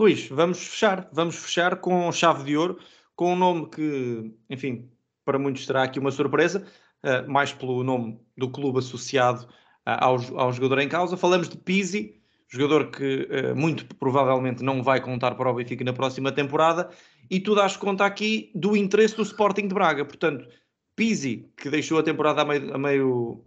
Luís, 0.00 0.28
vamos 0.28 0.58
fechar, 0.58 1.08
vamos 1.12 1.36
fechar 1.36 1.76
com 1.76 2.10
chave 2.10 2.42
de 2.44 2.56
ouro, 2.56 2.80
com 3.14 3.34
um 3.34 3.36
nome 3.36 3.68
que, 3.68 4.34
enfim, 4.50 4.90
para 5.24 5.38
muitos 5.38 5.66
será 5.66 5.84
aqui 5.84 6.00
uma 6.00 6.10
surpresa, 6.10 6.66
uh, 7.04 7.30
mais 7.30 7.52
pelo 7.52 7.84
nome 7.84 8.20
do 8.36 8.50
clube 8.50 8.80
associado 8.80 9.46
ao, 9.84 10.16
ao 10.38 10.52
jogador 10.52 10.78
em 10.80 10.88
causa. 10.88 11.16
Falamos 11.16 11.48
de 11.48 11.56
Pizzi, 11.56 12.20
jogador 12.48 12.90
que 12.90 13.28
uh, 13.30 13.56
muito 13.56 13.86
provavelmente 13.96 14.62
não 14.62 14.82
vai 14.82 15.00
contar 15.00 15.34
para 15.34 15.50
o 15.50 15.54
Benfica 15.54 15.84
na 15.84 15.92
próxima 15.92 16.30
temporada, 16.30 16.90
e 17.30 17.40
tu 17.40 17.54
dás 17.54 17.76
conta 17.76 18.04
aqui 18.04 18.50
do 18.54 18.76
interesse 18.76 19.16
do 19.16 19.22
Sporting 19.22 19.68
de 19.68 19.74
Braga. 19.74 20.04
Portanto, 20.04 20.46
Pizzi, 20.94 21.50
que 21.56 21.70
deixou 21.70 21.98
a 21.98 22.02
temporada 22.02 22.42
a 22.42 22.44
meio, 22.44 22.74
a 22.74 22.78
meio, 22.78 23.44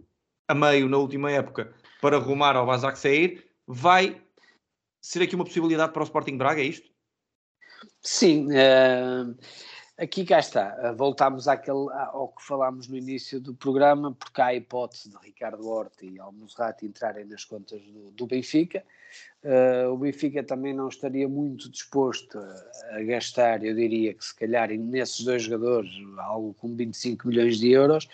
a 0.48 0.54
meio 0.54 0.88
na 0.88 0.98
última 0.98 1.30
época 1.30 1.72
para 2.00 2.18
rumar 2.18 2.56
ao 2.56 2.66
Basak 2.66 2.98
sair, 2.98 3.44
vai 3.66 4.20
ser 5.00 5.22
aqui 5.22 5.34
uma 5.34 5.44
possibilidade 5.44 5.92
para 5.92 6.02
o 6.02 6.04
Sporting 6.04 6.32
de 6.32 6.38
Braga, 6.38 6.60
é 6.60 6.64
isto? 6.64 6.90
Sim, 8.02 8.48
uh, 8.48 9.36
Aqui 9.98 10.26
cá 10.26 10.38
está, 10.38 10.76
eh, 10.78 10.92
voltámos 10.92 11.48
àquele, 11.48 11.90
ao 12.12 12.28
que 12.28 12.44
falámos 12.44 12.86
no 12.86 12.98
início 12.98 13.40
do 13.40 13.54
programa, 13.54 14.12
porque 14.12 14.42
há 14.42 14.46
a 14.46 14.54
hipótese 14.54 15.08
de 15.08 15.16
Ricardo 15.16 15.66
Horta 15.66 16.04
e 16.04 16.18
Almozrat 16.18 16.82
entrarem 16.82 17.24
nas 17.24 17.46
contas 17.46 17.80
do, 17.80 18.10
do 18.10 18.26
Benfica. 18.26 18.84
Uh, 19.42 19.90
o 19.90 19.96
Benfica 19.96 20.42
também 20.42 20.74
não 20.74 20.88
estaria 20.88 21.26
muito 21.26 21.70
disposto 21.70 22.38
a, 22.38 22.96
a, 22.96 23.02
gastar, 23.04 23.64
eu 23.64 23.74
diria 23.74 24.12
que 24.12 24.22
se 24.22 24.36
calhar 24.36 24.68
nesses 24.70 25.24
dois 25.24 25.44
jogadores, 25.44 25.90
algo 26.18 26.52
com 26.54 26.76
25 26.76 27.28
milhões 27.28 27.58
de 27.58 27.70
euros, 27.70 28.06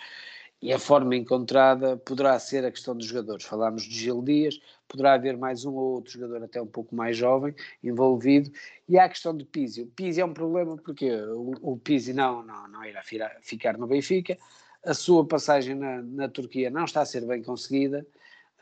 e 0.63 0.71
a 0.71 0.79
forma 0.79 1.13
encontrada 1.13 1.97
poderá 1.97 2.39
ser 2.39 2.63
a 2.63 2.71
questão 2.71 2.95
dos 2.95 3.05
jogadores. 3.05 3.43
Falámos 3.43 3.83
de 3.83 3.93
Gil 3.93 4.21
Dias, 4.21 4.61
poderá 4.87 5.15
haver 5.15 5.35
mais 5.35 5.65
um 5.65 5.73
ou 5.73 5.95
outro 5.95 6.13
jogador 6.13 6.41
até 6.41 6.61
um 6.61 6.65
pouco 6.65 6.95
mais 6.95 7.17
jovem 7.17 7.53
envolvido. 7.83 8.49
E 8.87 8.97
há 8.97 9.03
a 9.03 9.09
questão 9.09 9.35
do 9.35 9.45
Pizzi. 9.45 9.81
O 9.81 9.87
Pizzi 9.87 10.21
é 10.21 10.25
um 10.25 10.33
problema 10.33 10.77
porque 10.77 11.11
o, 11.11 11.51
o 11.61 11.77
Pizzi 11.77 12.13
não, 12.13 12.41
não, 12.43 12.65
não 12.69 12.85
irá 12.85 13.03
ficar 13.41 13.77
no 13.77 13.85
Benfica, 13.87 14.37
a 14.85 14.93
sua 14.93 15.27
passagem 15.27 15.75
na, 15.75 16.01
na 16.01 16.29
Turquia 16.29 16.69
não 16.69 16.85
está 16.85 17.01
a 17.01 17.05
ser 17.05 17.27
bem 17.27 17.43
conseguida 17.43 18.07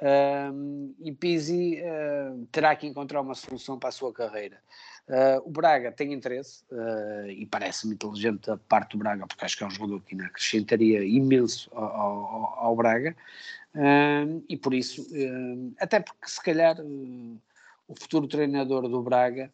um, 0.01 0.95
e 0.99 1.11
Pizzi 1.11 1.79
uh, 1.81 2.45
terá 2.51 2.75
que 2.75 2.87
encontrar 2.87 3.21
uma 3.21 3.35
solução 3.35 3.77
para 3.77 3.89
a 3.89 3.91
sua 3.91 4.11
carreira. 4.11 4.57
Uh, 5.07 5.41
o 5.45 5.51
Braga 5.51 5.91
tem 5.91 6.13
interesse 6.13 6.63
uh, 6.71 7.29
e 7.29 7.45
parece-me 7.45 7.93
inteligente 7.93 8.47
da 8.47 8.57
parte 8.57 8.91
do 8.91 8.97
Braga, 8.97 9.27
porque 9.27 9.43
acho 9.43 9.57
que 9.57 9.63
é 9.63 9.67
um 9.67 9.71
jogador 9.71 10.01
que 10.01 10.19
acrescentaria 10.21 11.03
imenso 11.03 11.69
ao, 11.73 11.85
ao, 11.85 12.59
ao 12.59 12.75
Braga 12.75 13.15
uh, 13.75 14.43
e 14.47 14.55
por 14.55 14.73
isso, 14.73 15.05
até 15.79 15.99
porque 15.99 16.27
se 16.27 16.41
calhar 16.41 16.77
o 16.79 17.95
futuro 17.99 18.27
treinador 18.27 18.87
do 18.87 19.01
Braga 19.01 19.51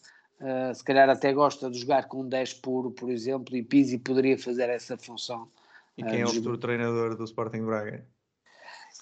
se 0.76 0.84
calhar 0.84 1.10
até 1.10 1.34
gosta 1.34 1.68
de 1.72 1.80
jogar 1.80 2.08
com 2.08 2.28
10 2.28 2.54
puro, 2.56 2.92
por 2.92 3.10
exemplo, 3.10 3.56
e 3.56 3.64
Pizzi 3.64 3.98
poderia 3.98 4.38
fazer 4.38 4.70
essa 4.70 4.96
função. 4.96 5.50
E 5.98 6.04
quem 6.04 6.22
é 6.22 6.26
o 6.26 6.30
futuro 6.30 6.60
treinador 6.60 7.16
do 7.16 7.24
Sporting 7.24 7.66
Braga? 7.66 8.06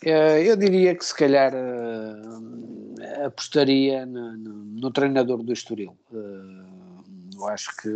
Eu 0.09 0.55
diria 0.55 0.95
que 0.95 1.03
se 1.03 1.15
calhar 1.15 1.53
uh, 1.53 3.25
apostaria 3.25 4.05
no, 4.05 4.37
no, 4.37 4.53
no, 4.53 4.91
treinador 4.91 5.41
do 5.41 5.51
Estoril. 5.51 5.97
Uh, 6.11 7.01
eu 7.35 7.47
acho 7.47 7.75
que, 7.77 7.89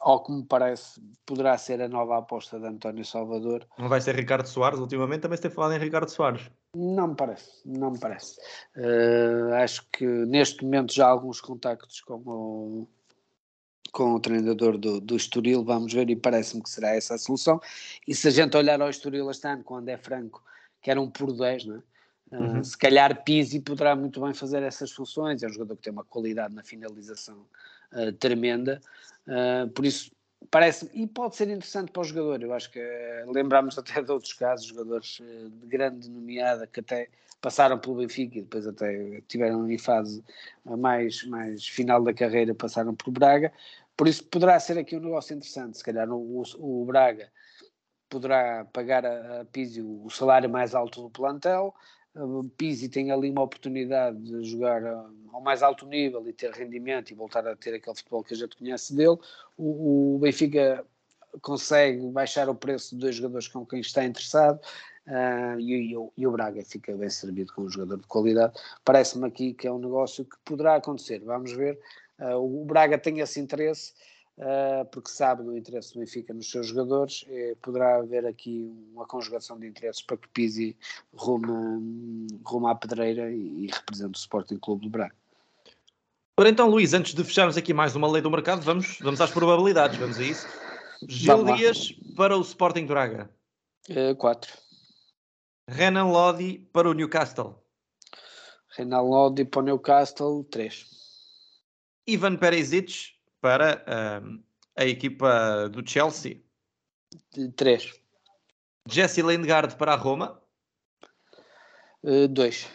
ao 0.00 0.22
que 0.24 0.32
me 0.32 0.44
parece, 0.44 1.00
poderá 1.24 1.56
ser 1.56 1.80
a 1.80 1.88
nova 1.88 2.18
aposta 2.18 2.58
de 2.58 2.66
António 2.66 3.04
Salvador. 3.04 3.66
Não 3.78 3.88
vai 3.88 4.00
ser 4.00 4.16
Ricardo 4.16 4.46
Soares? 4.46 4.78
Ultimamente 4.78 5.22
também 5.22 5.36
se 5.36 5.42
tem 5.42 5.50
falado 5.50 5.74
em 5.74 5.78
Ricardo 5.78 6.08
Soares. 6.08 6.50
Não 6.74 7.08
me 7.08 7.14
parece, 7.14 7.50
não 7.64 7.92
me 7.92 7.98
parece. 7.98 8.38
Uh, 8.76 9.54
acho 9.62 9.86
que 9.92 10.04
neste 10.04 10.64
momento 10.64 10.92
já 10.92 11.06
há 11.06 11.10
alguns 11.10 11.40
contactos 11.40 12.00
com 12.00 12.22
o, 12.24 12.88
com 13.92 14.14
o 14.14 14.20
treinador 14.20 14.78
do, 14.78 15.00
do 15.00 15.16
Estoril, 15.16 15.64
vamos 15.64 15.92
ver, 15.92 16.10
e 16.10 16.16
parece-me 16.16 16.62
que 16.62 16.70
será 16.70 16.94
essa 16.94 17.14
a 17.14 17.18
solução. 17.18 17.60
E 18.06 18.14
se 18.14 18.28
a 18.28 18.30
gente 18.30 18.56
olhar 18.56 18.80
ao 18.80 18.90
Estoril 18.90 19.30
este 19.30 19.46
ano, 19.46 19.64
quando 19.64 19.88
é 19.88 19.96
franco, 19.96 20.42
que 20.80 20.90
era 20.90 21.00
um 21.00 21.10
por 21.10 21.32
10, 21.32 21.66
não 21.66 21.76
é? 21.76 21.82
Uhum. 22.32 22.62
se 22.62 22.78
calhar 22.78 23.24
Pizzi 23.24 23.58
poderá 23.58 23.96
muito 23.96 24.20
bem 24.20 24.32
fazer 24.32 24.62
essas 24.62 24.92
funções, 24.92 25.42
é 25.42 25.48
um 25.48 25.52
jogador 25.52 25.74
que 25.74 25.82
tem 25.82 25.92
uma 25.92 26.04
qualidade 26.04 26.54
na 26.54 26.62
finalização 26.62 27.44
uh, 27.92 28.12
tremenda, 28.12 28.80
uh, 29.26 29.68
por 29.70 29.84
isso 29.84 30.12
parece 30.48 30.88
e 30.94 31.08
pode 31.08 31.34
ser 31.34 31.48
interessante 31.48 31.90
para 31.90 32.02
o 32.02 32.04
jogador. 32.04 32.40
Eu 32.40 32.54
acho 32.54 32.70
que 32.70 32.78
uh, 32.78 33.32
lembramos 33.32 33.76
até 33.78 34.00
de 34.00 34.12
outros 34.12 34.32
casos, 34.32 34.66
jogadores 34.66 35.20
de 35.20 35.66
grande 35.66 36.08
nomeada 36.08 36.68
que 36.68 36.78
até 36.78 37.08
passaram 37.40 37.78
pelo 37.78 37.96
Benfica 37.96 38.38
e 38.38 38.42
depois 38.42 38.64
até 38.64 39.20
tiveram 39.26 39.68
em 39.68 39.78
fase 39.78 40.22
mais, 40.64 41.24
mais 41.24 41.66
final 41.66 42.02
da 42.02 42.14
carreira, 42.14 42.54
passaram 42.54 42.94
por 42.94 43.10
Braga. 43.10 43.52
Por 43.96 44.06
isso 44.06 44.22
poderá 44.24 44.60
ser 44.60 44.78
aqui 44.78 44.96
um 44.96 45.00
negócio 45.00 45.34
interessante. 45.34 45.78
Se 45.78 45.84
calhar 45.84 46.08
o, 46.10 46.42
o 46.58 46.84
Braga 46.84 47.28
poderá 48.10 48.66
pagar 48.72 49.06
a, 49.06 49.40
a 49.40 49.44
Pizzi 49.46 49.80
o 49.80 50.10
salário 50.10 50.50
mais 50.50 50.74
alto 50.74 51.02
do 51.02 51.10
plantel, 51.10 51.74
uh, 52.14 52.44
Pizzi 52.58 52.88
tem 52.88 53.10
ali 53.10 53.30
uma 53.30 53.42
oportunidade 53.42 54.18
de 54.18 54.44
jogar 54.44 54.82
uh, 54.82 55.10
ao 55.32 55.40
mais 55.40 55.62
alto 55.62 55.86
nível 55.86 56.28
e 56.28 56.32
ter 56.32 56.50
rendimento 56.50 57.10
e 57.10 57.14
voltar 57.14 57.46
a 57.46 57.56
ter 57.56 57.74
aquele 57.74 57.96
futebol 57.96 58.22
que 58.22 58.34
a 58.34 58.36
gente 58.36 58.56
conhece 58.56 58.94
dele, 58.94 59.18
o, 59.56 60.16
o 60.16 60.18
Benfica 60.18 60.84
consegue 61.40 62.06
baixar 62.08 62.48
o 62.48 62.54
preço 62.54 62.94
de 62.94 63.00
dois 63.00 63.14
jogadores 63.14 63.48
com 63.48 63.64
quem 63.64 63.80
está 63.80 64.04
interessado 64.04 64.60
uh, 65.06 65.60
e, 65.60 65.94
e, 65.94 66.10
e, 66.16 66.26
o 66.26 66.30
Braga 66.32 66.64
fica 66.64 66.92
bem 66.96 67.08
servido 67.08 67.52
com 67.54 67.62
um 67.62 67.70
jogador 67.70 67.98
de 67.98 68.06
qualidade. 68.06 68.54
Parece-me 68.84 69.26
aqui 69.26 69.54
que 69.54 69.66
é 69.66 69.72
um 69.72 69.78
negócio 69.78 70.24
que 70.24 70.36
poderá 70.44 70.76
acontecer. 70.76 71.20
Vamos 71.20 71.52
ver. 71.52 71.78
Uh, 72.18 72.62
o 72.62 72.64
Braga 72.64 72.98
tem 72.98 73.20
esse 73.20 73.40
interesse. 73.40 73.94
Uh, 74.40 74.86
porque 74.90 75.10
sabe 75.10 75.42
do 75.42 75.54
interesse 75.54 75.92
do 75.92 76.00
Benfica 76.00 76.32
nos 76.32 76.50
seus 76.50 76.68
jogadores, 76.68 77.26
poderá 77.60 77.96
haver 77.96 78.24
aqui 78.24 78.72
uma 78.94 79.06
conjugação 79.06 79.58
de 79.58 79.66
interesses 79.66 80.00
para 80.00 80.16
que 80.16 80.26
Pizzi 80.28 80.74
rume, 81.12 82.26
rume 82.42 82.70
à 82.70 82.74
pedreira 82.74 83.30
e, 83.30 83.64
e 83.64 83.66
represente 83.66 84.16
o 84.16 84.18
Sporting 84.18 84.56
Clube 84.56 84.84
do 84.84 84.88
Braga. 84.88 85.14
Ora 86.38 86.48
então, 86.48 86.70
Luís, 86.70 86.94
antes 86.94 87.12
de 87.12 87.22
fecharmos 87.22 87.58
aqui 87.58 87.74
mais 87.74 87.94
uma 87.94 88.10
lei 88.10 88.22
do 88.22 88.30
mercado, 88.30 88.62
vamos, 88.62 88.98
vamos 89.02 89.20
às 89.20 89.30
probabilidades, 89.30 89.98
vamos 89.98 90.18
a 90.18 90.22
isso. 90.22 90.48
Gil 91.06 91.44
Dias 91.54 91.92
para 92.16 92.34
o 92.34 92.40
Sporting 92.40 92.86
Braga. 92.86 93.28
4. 94.16 94.50
Uh, 94.50 94.58
Renan 95.68 96.06
Lodi 96.06 96.66
para 96.72 96.88
o 96.88 96.94
Newcastle. 96.94 97.62
Renan 98.74 99.02
Lodi 99.02 99.44
para 99.44 99.60
o 99.60 99.64
Newcastle, 99.64 100.42
3. 100.44 100.86
Ivan 102.06 102.36
Perisic 102.36 103.19
para 103.40 103.84
uh, 103.86 104.42
a 104.76 104.84
equipa 104.84 105.68
do 105.68 105.88
Chelsea. 105.88 106.42
3. 107.56 108.00
Jesse 108.88 109.22
Lingard 109.22 109.76
para 109.76 109.92
a 109.92 109.96
Roma. 109.96 110.40
2. 112.02 112.64
Uh, 112.64 112.68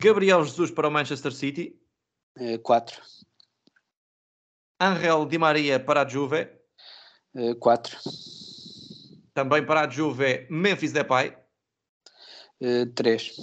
Gabriel 0.00 0.44
Jesus 0.44 0.70
para 0.70 0.88
o 0.88 0.90
Manchester 0.90 1.32
City. 1.32 1.80
4. 2.62 3.00
Uh, 3.00 3.24
Angel 4.80 5.26
Di 5.26 5.38
Maria 5.38 5.80
para 5.80 6.02
a 6.02 6.08
Juve. 6.08 6.48
4. 7.58 7.96
Uh, 7.96 9.18
Também 9.34 9.64
para 9.64 9.82
a 9.82 9.88
Juve, 9.88 10.46
Memphis 10.50 10.92
Depay. 10.92 11.36
3. 12.94 13.38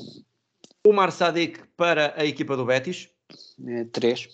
O 0.86 0.90
Omar 0.90 1.12
Sadik 1.12 1.64
para 1.78 2.14
a 2.18 2.26
equipa 2.26 2.58
do 2.58 2.66
Betis. 2.66 3.10
3. 3.94 4.30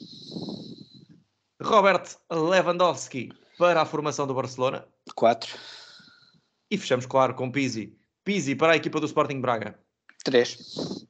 Robert 1.62 2.04
Lewandowski 2.32 3.32
para 3.58 3.82
a 3.82 3.86
formação 3.86 4.26
do 4.26 4.34
Barcelona. 4.34 4.86
4. 5.16 5.58
E 6.72 6.78
fechamos, 6.78 7.06
claro, 7.06 7.36
com 7.36 7.52
Pizzi. 7.52 7.96
Pizzi 8.24 8.56
para 8.56 8.74
a 8.74 8.76
equipa 8.76 9.00
do 9.00 9.06
Sporting 9.06 9.40
Braga. 9.40 9.78
3. 10.24 11.08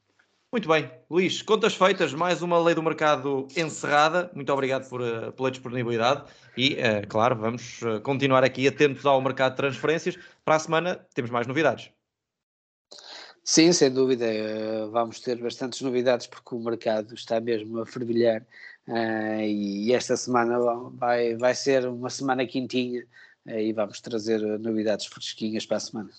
Muito 0.52 0.68
bem, 0.68 0.90
Luís, 1.08 1.40
contas 1.40 1.74
feitas, 1.74 2.12
mais 2.12 2.42
uma 2.42 2.62
lei 2.62 2.74
do 2.74 2.82
mercado 2.82 3.48
encerrada. 3.56 4.30
Muito 4.34 4.52
obrigado 4.52 4.86
por, 4.86 5.00
uh, 5.00 5.32
pela 5.32 5.50
disponibilidade 5.50 6.24
e, 6.54 6.74
uh, 6.74 7.08
claro, 7.08 7.36
vamos 7.36 7.80
uh, 7.80 8.02
continuar 8.02 8.44
aqui 8.44 8.68
atentos 8.68 9.06
ao 9.06 9.18
mercado 9.22 9.52
de 9.52 9.56
transferências. 9.56 10.18
Para 10.44 10.56
a 10.56 10.58
semana 10.58 11.06
temos 11.14 11.30
mais 11.30 11.46
novidades. 11.46 11.90
Sim, 13.42 13.72
sem 13.72 13.90
dúvida. 13.90 14.26
Vamos 14.90 15.20
ter 15.20 15.36
bastantes 15.38 15.80
novidades 15.80 16.26
porque 16.26 16.54
o 16.54 16.60
mercado 16.60 17.14
está 17.14 17.40
mesmo 17.40 17.80
a 17.80 17.86
fervilhar 17.86 18.46
e 18.88 19.92
esta 19.92 20.16
semana 20.16 20.58
vai, 20.94 21.36
vai 21.36 21.54
ser 21.54 21.86
uma 21.86 22.10
semana 22.10 22.46
quentinha 22.46 23.04
e 23.46 23.72
vamos 23.72 24.00
trazer 24.00 24.40
novidades 24.58 25.06
fresquinhas 25.06 25.66
para 25.66 25.76
a 25.76 25.80
semana. 25.80 26.10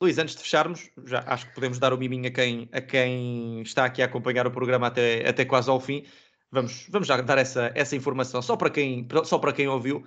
Luís, 0.00 0.18
antes 0.18 0.34
de 0.34 0.42
fecharmos, 0.42 0.90
já 1.04 1.22
acho 1.26 1.46
que 1.46 1.54
podemos 1.54 1.78
dar 1.78 1.92
o 1.92 1.96
miminho 1.98 2.26
a 2.26 2.30
quem, 2.30 2.68
a 2.72 2.80
quem 2.80 3.62
está 3.62 3.84
aqui 3.84 4.02
a 4.02 4.06
acompanhar 4.06 4.46
o 4.46 4.50
programa 4.50 4.88
até, 4.88 5.28
até 5.28 5.44
quase 5.44 5.70
ao 5.70 5.78
fim. 5.78 6.04
Vamos, 6.50 6.86
vamos 6.90 7.06
já 7.06 7.20
dar 7.20 7.38
essa, 7.38 7.70
essa 7.74 7.94
informação 7.94 8.42
só 8.42 8.56
para, 8.56 8.68
quem, 8.68 9.06
só 9.24 9.38
para 9.38 9.52
quem 9.52 9.68
ouviu. 9.68 10.04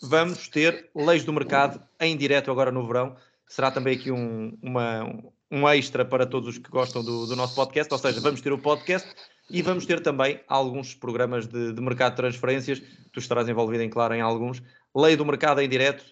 Vamos 0.00 0.48
ter 0.48 0.90
leis 0.94 1.24
do 1.24 1.32
mercado 1.32 1.84
em 2.00 2.16
direto 2.16 2.50
agora 2.50 2.70
no 2.70 2.86
verão. 2.86 3.16
Será 3.48 3.70
também 3.70 3.96
aqui 3.96 4.12
um, 4.12 4.56
uma, 4.62 5.04
um 5.50 5.68
extra 5.68 6.04
para 6.04 6.24
todos 6.24 6.50
os 6.50 6.58
que 6.58 6.70
gostam 6.70 7.02
do, 7.02 7.26
do 7.26 7.34
nosso 7.34 7.56
podcast. 7.56 7.92
Ou 7.92 7.98
seja, 7.98 8.20
vamos 8.20 8.40
ter 8.40 8.52
o 8.52 8.58
podcast 8.58 9.12
e 9.52 9.60
vamos 9.60 9.84
ter 9.84 10.00
também 10.00 10.40
alguns 10.48 10.94
programas 10.94 11.46
de, 11.46 11.72
de 11.72 11.80
mercado 11.82 12.12
de 12.12 12.16
transferências. 12.16 12.82
Tu 13.12 13.20
estarás 13.20 13.48
envolvido, 13.48 13.82
em 13.82 13.90
claro, 13.90 14.14
em 14.14 14.20
alguns. 14.22 14.62
Lei 14.96 15.14
do 15.14 15.26
mercado 15.26 15.60
em 15.60 15.68
direto 15.68 16.04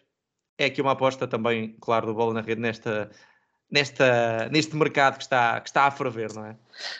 é 0.58 0.66
aqui 0.66 0.82
uma 0.82 0.92
aposta 0.92 1.26
também, 1.26 1.74
claro, 1.80 2.06
do 2.06 2.14
Bola 2.14 2.34
na 2.34 2.42
Rede 2.42 2.60
nesta, 2.60 3.10
nesta, 3.70 4.48
neste 4.50 4.76
mercado 4.76 5.16
que 5.16 5.22
está, 5.22 5.58
que 5.58 5.70
está 5.70 5.84
a 5.84 5.90
ferver, 5.90 6.34
não 6.34 6.44
é? 6.44 6.56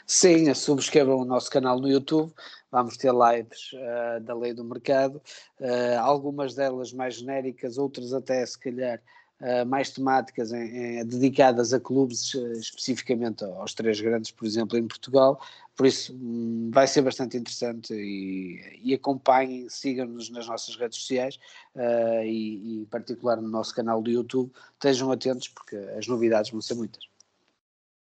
Sim, 0.07 0.53
subscrevam 0.55 1.19
o 1.19 1.25
nosso 1.27 1.51
canal 1.51 1.79
no 1.79 1.87
YouTube, 1.87 2.33
vamos 2.71 2.97
ter 2.97 3.13
lives 3.13 3.73
uh, 3.75 4.21
da 4.21 4.35
lei 4.35 4.55
do 4.55 4.65
mercado, 4.65 5.21
uh, 5.61 5.99
algumas 6.01 6.55
delas 6.55 6.91
mais 6.91 7.17
genéricas, 7.17 7.77
outras 7.77 8.15
até 8.15 8.47
se 8.47 8.59
calhar 8.59 8.99
uh, 9.43 9.67
mais 9.67 9.91
temáticas 9.91 10.53
em, 10.53 11.01
em, 11.01 11.05
dedicadas 11.05 11.75
a 11.75 11.81
clubes, 11.81 12.35
especificamente 12.35 13.45
aos 13.45 13.75
três 13.75 14.01
grandes, 14.01 14.31
por 14.31 14.47
exemplo, 14.47 14.79
em 14.79 14.87
Portugal, 14.87 15.39
por 15.81 15.87
isso 15.87 16.13
hum, 16.13 16.71
vai 16.71 16.87
ser 16.87 17.01
bastante 17.01 17.39
interessante 17.39 17.95
e, 17.95 18.81
e 18.85 18.93
acompanhem, 18.93 19.67
sigam-nos 19.71 20.29
nas 20.29 20.47
nossas 20.47 20.77
redes 20.77 20.99
sociais 20.99 21.37
uh, 21.75 22.23
e, 22.23 22.59
e, 22.59 22.79
em 22.81 22.85
particular 22.85 23.41
no 23.41 23.49
nosso 23.49 23.75
canal 23.75 24.03
do 24.03 24.11
YouTube. 24.11 24.53
Estejam 24.75 25.11
atentos 25.11 25.49
porque 25.49 25.77
as 25.97 26.07
novidades 26.07 26.51
vão 26.51 26.61
ser 26.61 26.75
muitas. 26.75 27.03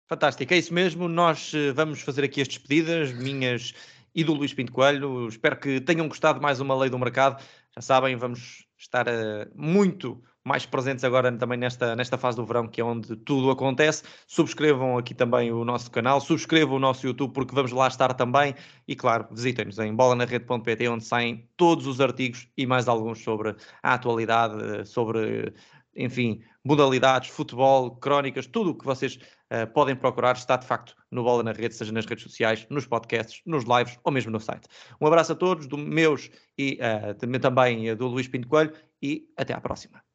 Fantástico, 0.06 0.52
é 0.52 0.58
isso 0.58 0.74
mesmo. 0.74 1.08
Nós 1.08 1.50
eh, 1.54 1.72
vamos 1.72 2.02
fazer 2.02 2.24
aqui 2.24 2.42
as 2.42 2.48
despedidas, 2.48 3.10
minhas 3.10 3.72
e 4.14 4.22
do 4.22 4.34
Luís 4.34 4.52
Pinto 4.52 4.70
Coelho. 4.70 5.26
Espero 5.26 5.58
que 5.58 5.80
tenham 5.80 6.06
gostado 6.08 6.42
mais 6.42 6.60
uma 6.60 6.76
lei 6.76 6.90
do 6.90 6.98
mercado. 6.98 7.42
Já 7.74 7.80
sabem, 7.80 8.16
vamos 8.16 8.66
estar 8.76 9.08
uh, 9.08 9.50
muito 9.54 10.22
mais 10.44 10.66
presentes 10.66 11.04
agora 11.04 11.30
também 11.32 11.58
nesta, 11.58 11.94
nesta 11.94 12.18
fase 12.18 12.36
do 12.36 12.44
verão, 12.44 12.66
que 12.66 12.80
é 12.80 12.84
onde 12.84 13.14
tudo 13.16 13.50
acontece. 13.50 14.02
Subscrevam 14.26 14.98
aqui 14.98 15.14
também 15.14 15.52
o 15.52 15.64
nosso 15.64 15.90
canal, 15.90 16.20
subscrevam 16.20 16.76
o 16.76 16.80
nosso 16.80 17.06
YouTube, 17.06 17.32
porque 17.32 17.54
vamos 17.54 17.72
lá 17.72 17.88
estar 17.88 18.12
também. 18.14 18.54
E 18.86 18.96
claro, 18.96 19.26
visitem-nos 19.30 19.78
em 19.78 19.94
bolanarrede.pt, 19.94 20.88
onde 20.88 21.04
saem 21.04 21.48
todos 21.56 21.86
os 21.86 22.00
artigos 22.00 22.48
e 22.56 22.66
mais 22.66 22.88
alguns 22.88 23.22
sobre 23.22 23.54
a 23.82 23.94
atualidade, 23.94 24.86
sobre, 24.88 25.54
enfim, 25.96 26.42
modalidades, 26.64 27.30
futebol, 27.30 27.92
crónicas, 27.96 28.46
tudo 28.46 28.70
o 28.70 28.74
que 28.74 28.84
vocês 28.84 29.16
uh, 29.16 29.66
podem 29.72 29.94
procurar 29.94 30.34
está 30.34 30.56
de 30.56 30.66
facto 30.66 30.96
no 31.10 31.22
Bola 31.22 31.42
na 31.42 31.52
Rede, 31.52 31.74
seja 31.74 31.92
nas 31.92 32.06
redes 32.06 32.24
sociais, 32.24 32.66
nos 32.68 32.86
podcasts, 32.86 33.42
nos 33.46 33.64
lives 33.64 33.98
ou 34.02 34.12
mesmo 34.12 34.30
no 34.30 34.40
site. 34.40 34.66
Um 35.00 35.06
abraço 35.06 35.32
a 35.32 35.36
todos, 35.36 35.66
do 35.66 35.78
meus 35.78 36.30
e 36.58 36.78
uh, 36.80 37.40
também 37.40 37.94
do 37.96 38.06
Luís 38.08 38.28
Pinto 38.28 38.48
Coelho, 38.48 38.72
e 39.02 39.28
até 39.36 39.52
à 39.52 39.60
próxima. 39.60 40.11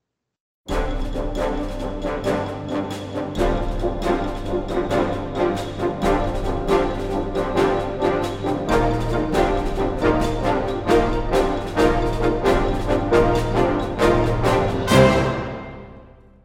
Thank 1.99 2.25
you. 2.27 2.36